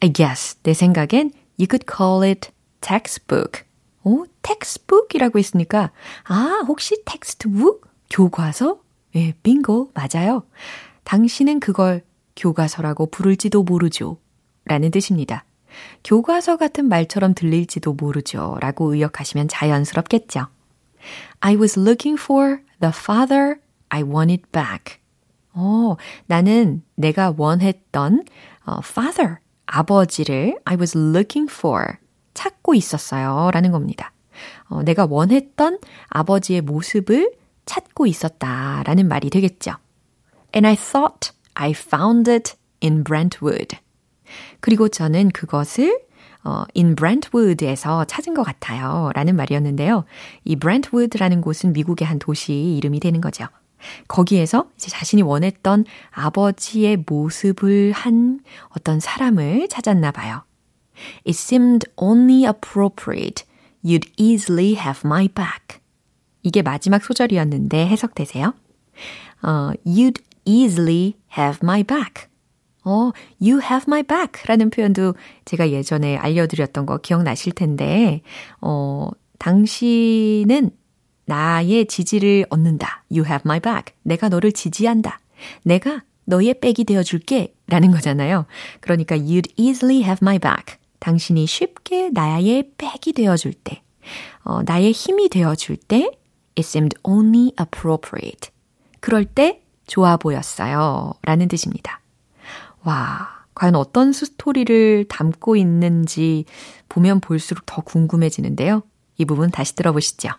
I 0.00 0.12
guess, 0.12 0.58
내 0.62 0.74
생각엔 0.74 1.32
you 1.58 1.66
could 1.70 1.86
call 1.88 2.22
it 2.28 2.50
textbook. 2.82 3.62
오, 4.04 4.26
textbook이라고 4.42 5.38
했으니까, 5.38 5.90
아, 6.24 6.62
혹시 6.68 7.02
textbook? 7.04 7.80
교과서? 8.10 8.80
예, 9.14 9.32
빙고, 9.42 9.92
맞아요. 9.94 10.44
당신은 11.04 11.60
그걸 11.60 12.04
교과서라고 12.36 13.06
부를지도 13.06 13.62
모르죠. 13.62 14.18
라는 14.66 14.90
뜻입니다. 14.90 15.44
교과서 16.04 16.56
같은 16.56 16.88
말처럼 16.88 17.34
들릴지도 17.34 17.94
모르죠. 17.94 18.58
라고 18.60 18.92
의역하시면 18.92 19.48
자연스럽겠죠. 19.48 20.46
I 21.40 21.56
was 21.56 21.78
looking 21.78 22.20
for 22.20 22.60
the 22.80 22.92
father 22.94 23.60
I 23.88 24.02
wanted 24.02 24.44
back. 24.52 24.98
어, 25.56 25.96
나는 26.26 26.82
내가 26.94 27.34
원했던 27.36 28.24
어, 28.66 28.78
father, 28.78 29.38
아버지를 29.64 30.58
I 30.64 30.76
was 30.76 30.96
looking 30.96 31.50
for 31.52 31.96
찾고 32.34 32.74
있었어요. 32.74 33.50
라는 33.52 33.72
겁니다. 33.72 34.12
어, 34.68 34.82
내가 34.82 35.06
원했던 35.08 35.78
아버지의 36.08 36.60
모습을 36.60 37.32
찾고 37.64 38.06
있었다. 38.06 38.82
라는 38.84 39.08
말이 39.08 39.30
되겠죠. 39.30 39.72
And 40.54 40.66
I 40.66 40.76
thought 40.76 41.32
I 41.54 41.70
found 41.70 42.30
it 42.30 42.54
in 42.82 43.02
Brentwood. 43.02 43.78
그리고 44.60 44.88
저는 44.88 45.30
그것을 45.30 46.00
어, 46.44 46.64
in 46.76 46.94
Brentwood에서 46.94 48.04
찾은 48.04 48.34
것 48.34 48.42
같아요. 48.42 49.10
라는 49.14 49.34
말이었는데요. 49.36 50.04
이 50.44 50.54
Brentwood라는 50.54 51.40
곳은 51.40 51.72
미국의 51.72 52.06
한 52.06 52.18
도시 52.18 52.76
이름이 52.76 53.00
되는 53.00 53.20
거죠. 53.20 53.46
거기에서 54.08 54.68
이제 54.76 54.88
자신이 54.88 55.22
원했던 55.22 55.84
아버지의 56.10 57.04
모습을 57.06 57.92
한 57.92 58.40
어떤 58.70 59.00
사람을 59.00 59.68
찾았나 59.68 60.10
봐요. 60.12 60.42
It 61.26 61.30
seemed 61.30 61.86
only 61.96 62.44
appropriate. 62.44 63.44
You'd 63.84 64.10
easily 64.16 64.74
have 64.74 65.02
my 65.04 65.28
back. 65.28 65.80
이게 66.42 66.62
마지막 66.62 67.04
소절이었는데 67.04 67.86
해석되세요? 67.86 68.54
어, 69.42 69.70
you'd 69.84 70.20
easily 70.44 71.14
have 71.36 71.58
my 71.62 71.82
back. 71.82 72.28
어, 72.84 73.10
you 73.40 73.60
have 73.60 73.84
my 73.88 74.02
back 74.02 74.44
라는 74.46 74.70
표현도 74.70 75.14
제가 75.44 75.70
예전에 75.70 76.16
알려드렸던 76.16 76.86
거 76.86 76.98
기억나실 76.98 77.52
텐데, 77.52 78.22
어, 78.60 79.08
당신은 79.38 80.70
나의 81.26 81.86
지지를 81.86 82.46
얻는다. 82.48 83.04
You 83.10 83.26
have 83.26 83.42
my 83.44 83.60
back. 83.60 83.94
내가 84.02 84.28
너를 84.28 84.52
지지한다. 84.52 85.20
내가 85.62 86.02
너의 86.24 86.58
백이 86.60 86.84
되어줄게. 86.84 87.52
라는 87.68 87.90
거잖아요. 87.90 88.46
그러니까 88.80 89.16
you'd 89.16 89.50
easily 89.56 90.02
have 90.02 90.18
my 90.22 90.38
back. 90.38 90.76
당신이 91.00 91.46
쉽게 91.46 92.10
나의 92.10 92.70
백이 92.78 93.12
되어줄 93.12 93.54
때, 93.54 93.82
어, 94.44 94.62
나의 94.62 94.92
힘이 94.92 95.28
되어줄 95.28 95.76
때, 95.76 96.10
it 96.56 96.60
seemed 96.60 96.96
only 97.02 97.52
appropriate. 97.60 98.50
그럴 99.00 99.24
때 99.24 99.62
좋아 99.86 100.16
보였어요. 100.16 101.12
라는 101.22 101.48
뜻입니다. 101.48 102.00
와, 102.82 103.44
과연 103.54 103.74
어떤 103.74 104.12
스토리를 104.12 105.06
담고 105.08 105.56
있는지 105.56 106.44
보면 106.88 107.20
볼수록 107.20 107.66
더 107.66 107.82
궁금해지는데요. 107.82 108.82
이 109.18 109.24
부분 109.24 109.50
다시 109.50 109.74
들어보시죠. 109.74 110.30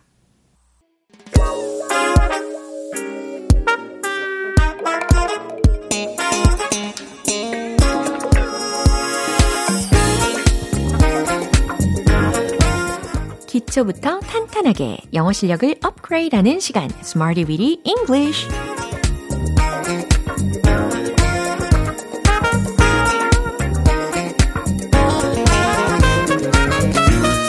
기초부터 13.78 14.20
탄탄하게 14.22 14.98
영어 15.14 15.32
실력을 15.32 15.76
업그레이드하는 15.84 16.60
시간, 16.60 16.90
Smarty 17.02 17.46
Weedy 17.48 17.80
English. 17.84 18.48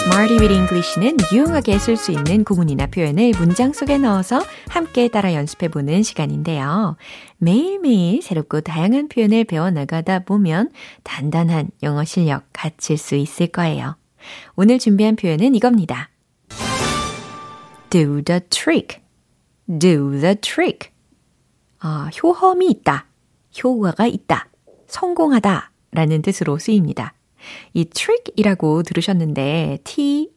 Smarty 0.03 0.38
with 0.38 0.53
English는 0.53 1.17
유용하게 1.33 1.79
쓸 1.79 1.97
수 1.97 2.12
있는 2.12 2.45
구문이나 2.45 2.88
표현을 2.88 3.33
문장 3.38 3.73
속에 3.73 3.97
넣어서 3.97 4.43
함께 4.69 5.09
따라 5.09 5.33
연습해보는 5.33 6.03
시간인데요. 6.03 6.97
매일매일 7.38 8.21
새롭고 8.21 8.61
다양한 8.61 9.09
표현을 9.09 9.45
배워나가다 9.45 10.21
보면 10.21 10.71
단단한 11.05 11.71
영어 11.83 12.05
실력 12.05 12.45
갖출 12.53 12.99
수 12.99 13.14
있을 13.14 13.47
거예요. 13.47 13.97
오늘 14.57 14.79
준비한 14.79 15.17
표현은 15.17 15.55
이겁니다. 15.55 16.11
Do 17.90 18.22
the 18.22 18.40
trick. 18.51 19.01
do 19.66 20.11
the 20.18 20.35
trick. 20.37 20.90
아, 21.81 22.11
효험이 22.22 22.70
있다. 22.70 23.07
효과가 23.62 24.07
있다. 24.07 24.48
성공하다. 24.87 25.70
라는 25.92 26.22
뜻으로 26.22 26.59
쓰입니다. 26.59 27.14
이 27.72 27.85
trick이라고 27.85 28.83
들으셨는데 28.83 29.79
T-R-I-C-K 29.85 30.37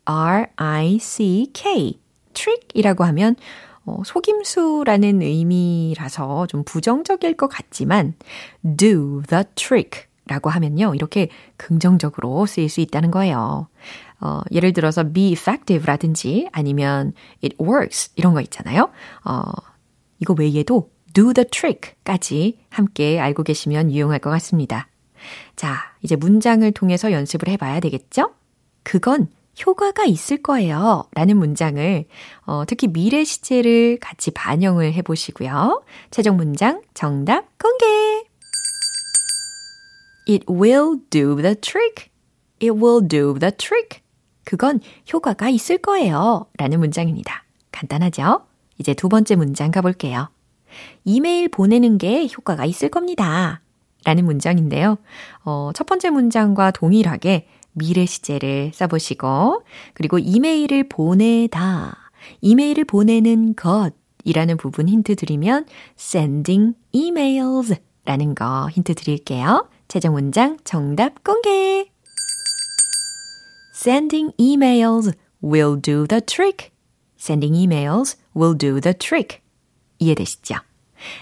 trick이라고 2.33 3.03
하면 3.05 3.35
어, 3.83 4.01
속임수라는 4.05 5.21
의미라서 5.21 6.47
좀 6.47 6.63
부정적일 6.63 7.35
것 7.35 7.47
같지만 7.47 8.13
do 8.77 9.23
the 9.27 9.43
trick 9.55 10.03
라고 10.27 10.49
하면요. 10.49 10.93
이렇게 10.95 11.29
긍정적으로 11.57 12.45
쓰일 12.45 12.69
수 12.69 12.79
있다는 12.79 13.11
거예요. 13.11 13.67
어, 14.21 14.41
예를 14.51 14.73
들어서 14.73 15.11
be 15.11 15.31
effective 15.31 15.85
라든지 15.85 16.47
아니면 16.51 17.13
it 17.43 17.55
works 17.59 18.11
이런 18.15 18.33
거 18.33 18.41
있잖아요. 18.41 18.89
어, 19.25 19.41
이거 20.19 20.35
외에도 20.37 20.91
do 21.13 21.33
the 21.33 21.45
trick 21.49 21.93
까지 22.03 22.59
함께 22.69 23.19
알고 23.19 23.43
계시면 23.43 23.91
유용할 23.91 24.19
것 24.19 24.29
같습니다. 24.29 24.87
자, 25.55 25.93
이제 26.01 26.15
문장을 26.15 26.69
통해서 26.71 27.11
연습을 27.11 27.49
해봐야 27.49 27.79
되겠죠? 27.79 28.33
그건 28.83 29.27
효과가 29.65 30.05
있을 30.05 30.41
거예요. 30.41 31.03
라는 31.13 31.37
문장을, 31.37 32.05
어, 32.45 32.63
특히 32.65 32.87
미래 32.87 33.23
시제를 33.23 33.97
같이 33.99 34.31
반영을 34.31 34.93
해보시고요. 34.93 35.83
최종 36.09 36.37
문장 36.37 36.81
정답 36.93 37.45
공개! 37.59 37.85
It 40.27 40.45
will 40.49 40.99
do 41.09 41.35
the 41.35 41.55
trick. 41.55 42.09
It 42.61 42.71
will 42.71 43.05
do 43.05 43.37
the 43.37 43.51
trick. 43.51 44.01
그건 44.43 44.79
효과가 45.11 45.49
있을 45.49 45.77
거예요. 45.77 46.47
라는 46.57 46.79
문장입니다. 46.79 47.43
간단하죠? 47.71 48.41
이제 48.77 48.93
두 48.93 49.09
번째 49.09 49.35
문장 49.35 49.71
가볼게요. 49.71 50.29
이메일 51.03 51.49
보내는 51.49 51.97
게 51.97 52.27
효과가 52.27 52.65
있을 52.65 52.89
겁니다. 52.89 53.61
라는 54.03 54.25
문장인데요. 54.25 54.97
어, 55.43 55.71
첫 55.75 55.85
번째 55.85 56.09
문장과 56.09 56.71
동일하게 56.71 57.47
미래 57.73 58.05
시제를 58.05 58.71
써보시고, 58.73 59.63
그리고 59.93 60.17
이메일을 60.17 60.89
보내다, 60.89 61.97
이메일을 62.41 62.85
보내는 62.85 63.55
것, 63.55 63.93
이라는 64.23 64.57
부분 64.57 64.89
힌트 64.89 65.15
드리면 65.15 65.65
sending 65.97 66.75
emails 66.93 67.75
라는 68.05 68.35
거 68.35 68.69
힌트 68.71 68.95
드릴게요. 68.95 69.67
최종 69.87 70.13
문장 70.13 70.57
정답 70.63 71.23
공개! 71.23 71.90
Sending 73.83 74.31
emails 74.37 75.11
will 75.41 75.75
do 75.75 76.05
the 76.05 76.21
trick. 76.21 76.71
Sending 77.17 77.55
emails 77.55 78.15
will 78.35 78.55
do 78.55 78.79
the 78.79 78.93
trick. 78.93 79.41
이해되시죠? 79.97 80.53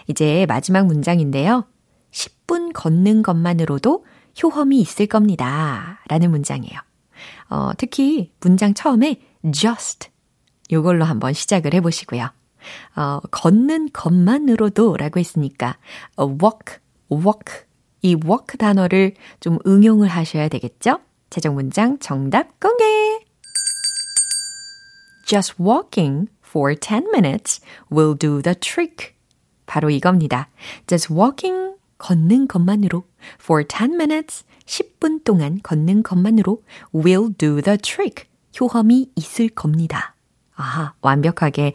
이제 0.08 0.46
마지막 0.46 0.86
문장인데요. 0.86 1.64
10분 2.12 2.74
걷는 2.74 3.22
것만으로도 3.22 4.06
효험이 4.44 4.82
있을 4.82 5.08
겁니다. 5.08 6.02
라는 6.10 6.32
문장이에요. 6.32 6.78
어, 7.50 7.72
특히 7.78 8.34
문장 8.42 8.74
처음에 8.74 9.22
just 9.54 10.10
요걸로 10.70 11.06
한번 11.06 11.32
시작을 11.32 11.74
해보시고요. 11.76 12.30
어, 12.98 13.20
걷는 13.32 13.92
것만으로도 13.94 14.98
라고 14.98 15.22
했으니까 15.22 15.78
walk, 16.20 16.80
walk 17.10 17.64
이 18.02 18.16
walk 18.16 18.58
단어를 18.58 19.14
좀 19.40 19.60
응용을 19.66 20.10
하셔야 20.10 20.50
되겠죠? 20.50 21.00
최종 21.30 21.56
문장 21.56 22.00
정답 22.00 22.60
공개! 22.60 22.84
Just 25.26 25.62
walking 25.62 26.28
for 26.44 26.76
10 26.76 27.12
minutes 27.12 27.62
will 27.92 28.18
do 28.18 28.42
the 28.42 28.56
trick. 28.56 29.14
바로 29.68 29.92
이겁니다. 29.92 30.50
Just 30.88 31.14
walking 31.14 31.76
걷는 32.00 32.48
것만으로 32.48 33.04
for 33.40 33.64
10 33.64 33.94
minutes 33.94 34.44
10분 34.66 35.24
동안 35.24 35.60
걷는 35.62 36.02
것만으로 36.02 36.64
will 36.96 37.32
do 37.38 37.62
the 37.62 37.78
trick. 37.78 38.28
효험이 38.60 39.12
있을 39.16 39.50
겁니다. 39.50 40.16
아, 40.62 40.94
완벽하게 41.02 41.74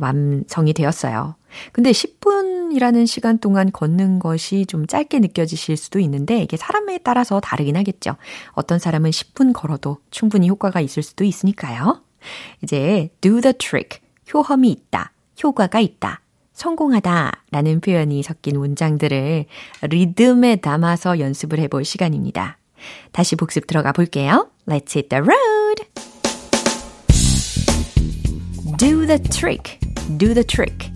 완성이 0.00 0.72
되었어요. 0.72 1.34
근데 1.72 1.90
10분이라는 1.90 3.06
시간 3.08 3.38
동안 3.38 3.72
걷는 3.72 4.20
것이 4.20 4.66
좀 4.66 4.86
짧게 4.86 5.18
느껴지실 5.18 5.76
수도 5.76 5.98
있는데 5.98 6.40
이게 6.40 6.56
사람에 6.56 6.98
따라서 6.98 7.40
다르긴 7.40 7.76
하겠죠. 7.76 8.14
어떤 8.52 8.78
사람은 8.78 9.10
10분 9.10 9.52
걸어도 9.52 9.98
충분히 10.12 10.48
효과가 10.48 10.80
있을 10.80 11.02
수도 11.02 11.24
있으니까요. 11.24 12.02
이제 12.62 13.10
do 13.20 13.40
the 13.40 13.52
trick. 13.54 14.00
효험이 14.32 14.70
있다. 14.70 15.10
효과가 15.42 15.80
있다. 15.80 16.20
성공하다 16.52 17.32
라는 17.50 17.80
표현이 17.80 18.22
섞인 18.22 18.58
문장들을 18.60 19.46
리듬에 19.82 20.56
담아서 20.56 21.18
연습을 21.18 21.58
해볼 21.58 21.84
시간입니다. 21.84 22.58
다시 23.10 23.34
복습 23.34 23.66
들어가 23.66 23.90
볼게요. 23.90 24.48
Let's 24.68 24.94
hit 24.94 25.08
the 25.08 25.22
road! 25.22 26.09
the 29.09 29.17
trick. 29.17 29.79
Do 30.17 30.33
the 30.33 30.43
trick. 30.43 30.89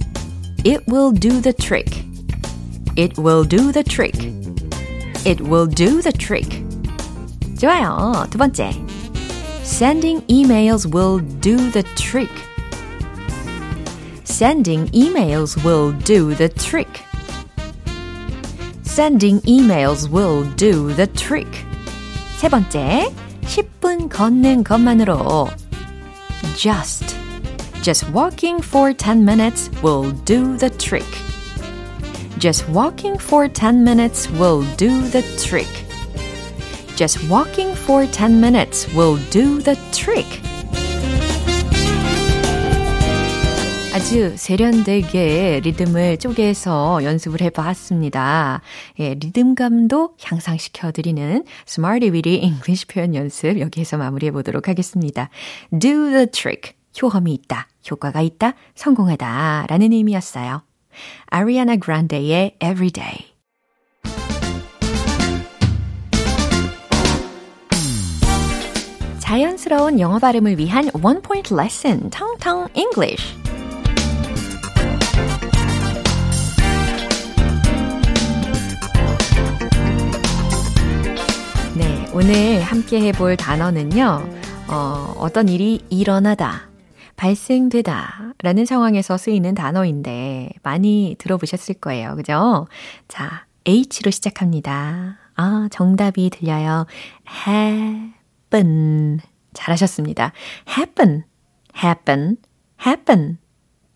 It 0.64 0.86
will 0.88 1.12
do 1.12 1.42
the 1.42 1.54
trick. 1.54 1.88
It 2.96 3.18
will 3.18 3.44
do 3.44 3.72
the 3.72 3.84
trick. 3.84 4.16
It 5.26 5.42
will 5.42 5.66
do 5.66 6.02
the 6.02 6.12
trick. 6.12 6.50
좋아요. 7.58 8.28
두 8.30 8.38
번째. 8.38 8.72
Sending 9.64 10.22
emails 10.28 10.86
will 10.86 11.20
do 11.42 11.58
the 11.72 11.84
trick. 11.96 12.32
Sending 14.24 14.88
emails 14.94 15.58
will 15.64 15.92
do 16.06 16.36
the 16.36 16.50
trick. 16.50 17.02
Sending 18.84 19.42
emails 19.42 20.10
will 20.10 20.44
do 20.56 20.94
the 20.94 21.08
trick. 21.08 21.50
세 22.38 22.50
번째. 22.50 23.12
10분 23.42 24.10
걷는 24.10 24.64
것만으로 24.64 25.50
just 26.56 27.16
Just 27.85 28.09
walking 28.15 28.63
for 28.63 28.95
10 28.95 29.27
minutes 29.27 29.69
will 29.83 30.11
do 30.25 30.57
the 30.57 30.71
trick. 30.71 31.05
Just 32.39 32.67
walking 32.71 33.19
for 33.19 33.47
10 33.47 33.85
minutes 33.85 34.27
will 34.41 34.63
do 34.79 35.03
the 35.11 35.21
trick. 35.37 35.69
Just 36.97 37.29
walking 37.29 37.77
for 37.77 38.07
10 38.11 38.41
minutes 38.41 38.89
will 38.97 39.19
do 39.29 39.61
the 39.61 39.77
trick. 39.93 40.41
아주 43.93 44.33
세련되게 44.35 45.61
리듬을 45.63 46.17
쪼개서 46.17 47.05
연습을 47.05 47.43
해봤습니다. 47.43 48.63
예, 49.01 49.13
리듬감도 49.13 50.17
향상시켜드리는 50.23 51.45
Smarty 51.69 52.11
Weedy 52.11 52.43
English 52.43 52.87
표현 52.87 53.15
연습 53.15 53.61
여기에서 53.61 53.99
마무리해보도록 53.99 54.69
하겠습니다. 54.69 55.29
Do 55.71 56.09
the 56.09 56.27
trick. 56.29 56.73
효험이 57.03 57.35
있다, 57.35 57.67
효과가 57.91 58.21
있다, 58.21 58.55
성공하다 58.75 59.67
라는 59.69 59.93
의미였어요. 59.93 60.63
아리아나 61.27 61.77
그란데의 61.77 62.57
Everyday. 62.63 63.35
자연스러운 69.19 70.01
영어 70.01 70.19
발음을 70.19 70.59
위한 70.59 70.91
One 71.03 71.21
Point 71.23 71.55
Lesson, 71.55 72.11
텅텅 72.11 72.69
English. 72.75 73.35
네, 81.75 82.07
오늘 82.13 82.61
함께 82.61 83.01
해볼 83.01 83.37
단어는요, 83.37 84.23
어, 84.69 85.15
어떤 85.17 85.49
일이 85.49 85.81
일어나다, 85.89 86.69
발생되다 87.17 88.35
라는 88.43 88.65
상황에서 88.65 89.17
쓰이는 89.17 89.55
단어인데 89.55 90.51
많이 90.63 91.17
들어보셨을 91.19 91.77
거예요. 91.77 92.17
그죠? 92.17 92.67
자, 93.09 93.47
H로 93.67 94.11
시작합니다. 94.11 95.19
아, 95.37 95.69
정답이 95.71 96.31
들려요. 96.31 96.87
happen. 97.47 99.21
잘하셨습니다. 99.55 100.33
happen, 100.69 101.25
happen, 101.83 102.37
happen. 102.85 103.39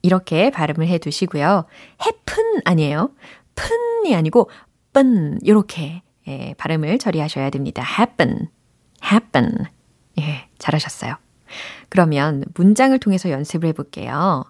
이렇게 0.03 0.51
발음을 0.51 0.87
해 0.87 0.99
두시고요. 0.99 1.65
happen 2.01 2.61
아니에요. 2.65 3.11
푼이 3.55 4.15
아니고 4.15 4.49
뻔 4.93 5.39
이렇게 5.43 6.03
예, 6.29 6.55
발음을 6.57 6.99
처리하셔야 6.99 7.51
됩니다. 7.51 7.83
happen, 7.99 8.49
happen. 9.05 9.67
예, 10.21 10.49
잘하셨어요. 10.59 11.17
그러면 11.89 12.45
문장을 12.55 12.97
통해서 12.99 13.31
연습을 13.31 13.69
해볼게요. 13.71 14.45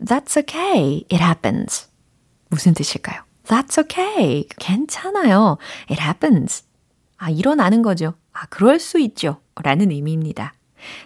That's 0.00 0.36
okay. 0.38 1.04
It 1.10 1.22
happens. 1.22 1.88
무슨 2.48 2.74
뜻일까요? 2.74 3.22
That's 3.46 3.78
okay. 3.78 4.46
괜찮아요. 4.58 5.58
It 5.90 6.00
happens. 6.02 6.64
아, 7.16 7.30
일어나는 7.30 7.82
거죠. 7.82 8.14
아, 8.32 8.46
그럴 8.46 8.78
수 8.78 8.98
있죠. 9.00 9.40
라는 9.62 9.90
의미입니다. 9.90 10.54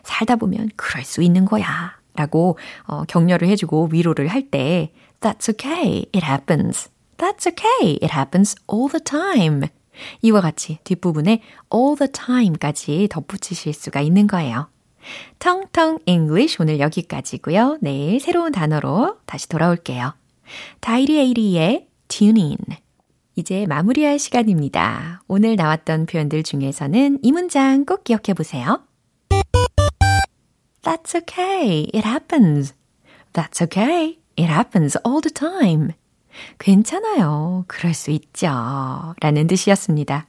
살다 0.03 0.37
보면 0.37 0.71
그럴 0.77 1.05
수 1.05 1.23
있는 1.23 1.45
거야. 1.45 1.97
라고 2.15 2.59
어, 2.87 3.05
격려를 3.05 3.49
해주고 3.49 3.91
위로를 3.93 4.29
할 4.29 4.51
때 4.51 4.93
That's 5.21 5.49
okay. 5.49 6.07
It 6.15 6.25
happens. 6.25 6.89
That's 7.17 7.47
okay. 7.47 7.99
It 8.03 8.13
happens 8.15 8.55
all 8.73 8.89
the 8.89 9.01
time. 9.03 9.69
이와 10.23 10.41
같이 10.41 10.79
뒷부분에 10.85 11.43
all 11.75 11.97
the 11.97 12.11
time까지 12.13 13.09
덧붙이실 13.11 13.73
수가 13.73 14.01
있는 14.01 14.27
거예요. 14.29 14.69
텅텅 15.39 15.99
English 16.07 16.57
오늘 16.61 16.81
여기까지고요. 16.81 17.79
내일 17.81 18.21
새로운 18.21 18.53
단어로 18.53 19.19
다시 19.27 19.49
돌아올게요. 19.49 20.15
다이리 20.81 21.19
에이리의 21.19 21.89
tune 22.09 22.43
in. 22.43 22.57
이제 23.37 23.67
마무리할 23.67 24.19
시간입니다. 24.19 25.23
오늘 25.29 25.57
나왔던 25.57 26.07
표현들 26.07 26.43
중에서는 26.43 27.21
이 27.23 27.33
문장 27.33 27.85
꼭 27.85 28.05
기억해 28.05 28.35
보세요. 28.35 28.83
That's 30.83 31.15
okay. 31.15 31.89
It 31.95 32.07
happens. 32.07 32.75
That's 33.33 33.63
okay. 33.63 34.19
It 34.37 34.51
happens 34.51 34.97
all 35.07 35.21
the 35.21 35.33
time. 35.33 35.93
괜찮아요. 36.59 37.65
그럴 37.67 37.95
수 37.95 38.11
있죠. 38.11 39.15
라는 39.21 39.47
뜻이었습니다. 39.47 40.28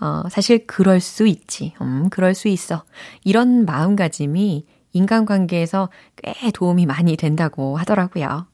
어, 0.00 0.22
사실 0.30 0.66
그럴 0.66 1.00
수 1.00 1.26
있지. 1.26 1.74
음, 1.80 2.08
그럴 2.10 2.34
수 2.34 2.48
있어. 2.48 2.84
이런 3.24 3.64
마음가짐이 3.64 4.66
인간관계에서 4.92 5.90
꽤 6.16 6.50
도움이 6.50 6.86
많이 6.86 7.16
된다고 7.16 7.76
하더라고요. 7.76 8.46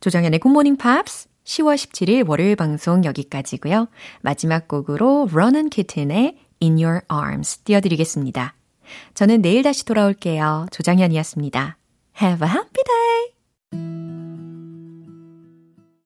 조정현의 0.00 0.40
굿모닝 0.40 0.76
팝스 0.76 1.28
10월 1.44 1.76
17일 1.76 2.28
월요일 2.28 2.56
방송 2.56 3.04
여기까지고요. 3.04 3.88
마지막 4.20 4.68
곡으로 4.68 5.28
Ronan 5.30 5.70
Kitten의 5.70 6.36
In 6.60 6.74
Your 6.74 7.00
Arms 7.10 7.58
띄워드리겠습니다. 7.58 8.54
저는 9.14 9.42
내일 9.42 9.62
다시 9.62 9.84
돌아올게요. 9.84 10.66
조정현이었습니다. 10.70 11.78
Have 12.20 12.46
a 12.46 12.52
happy 12.52 12.82
day! 12.84 14.57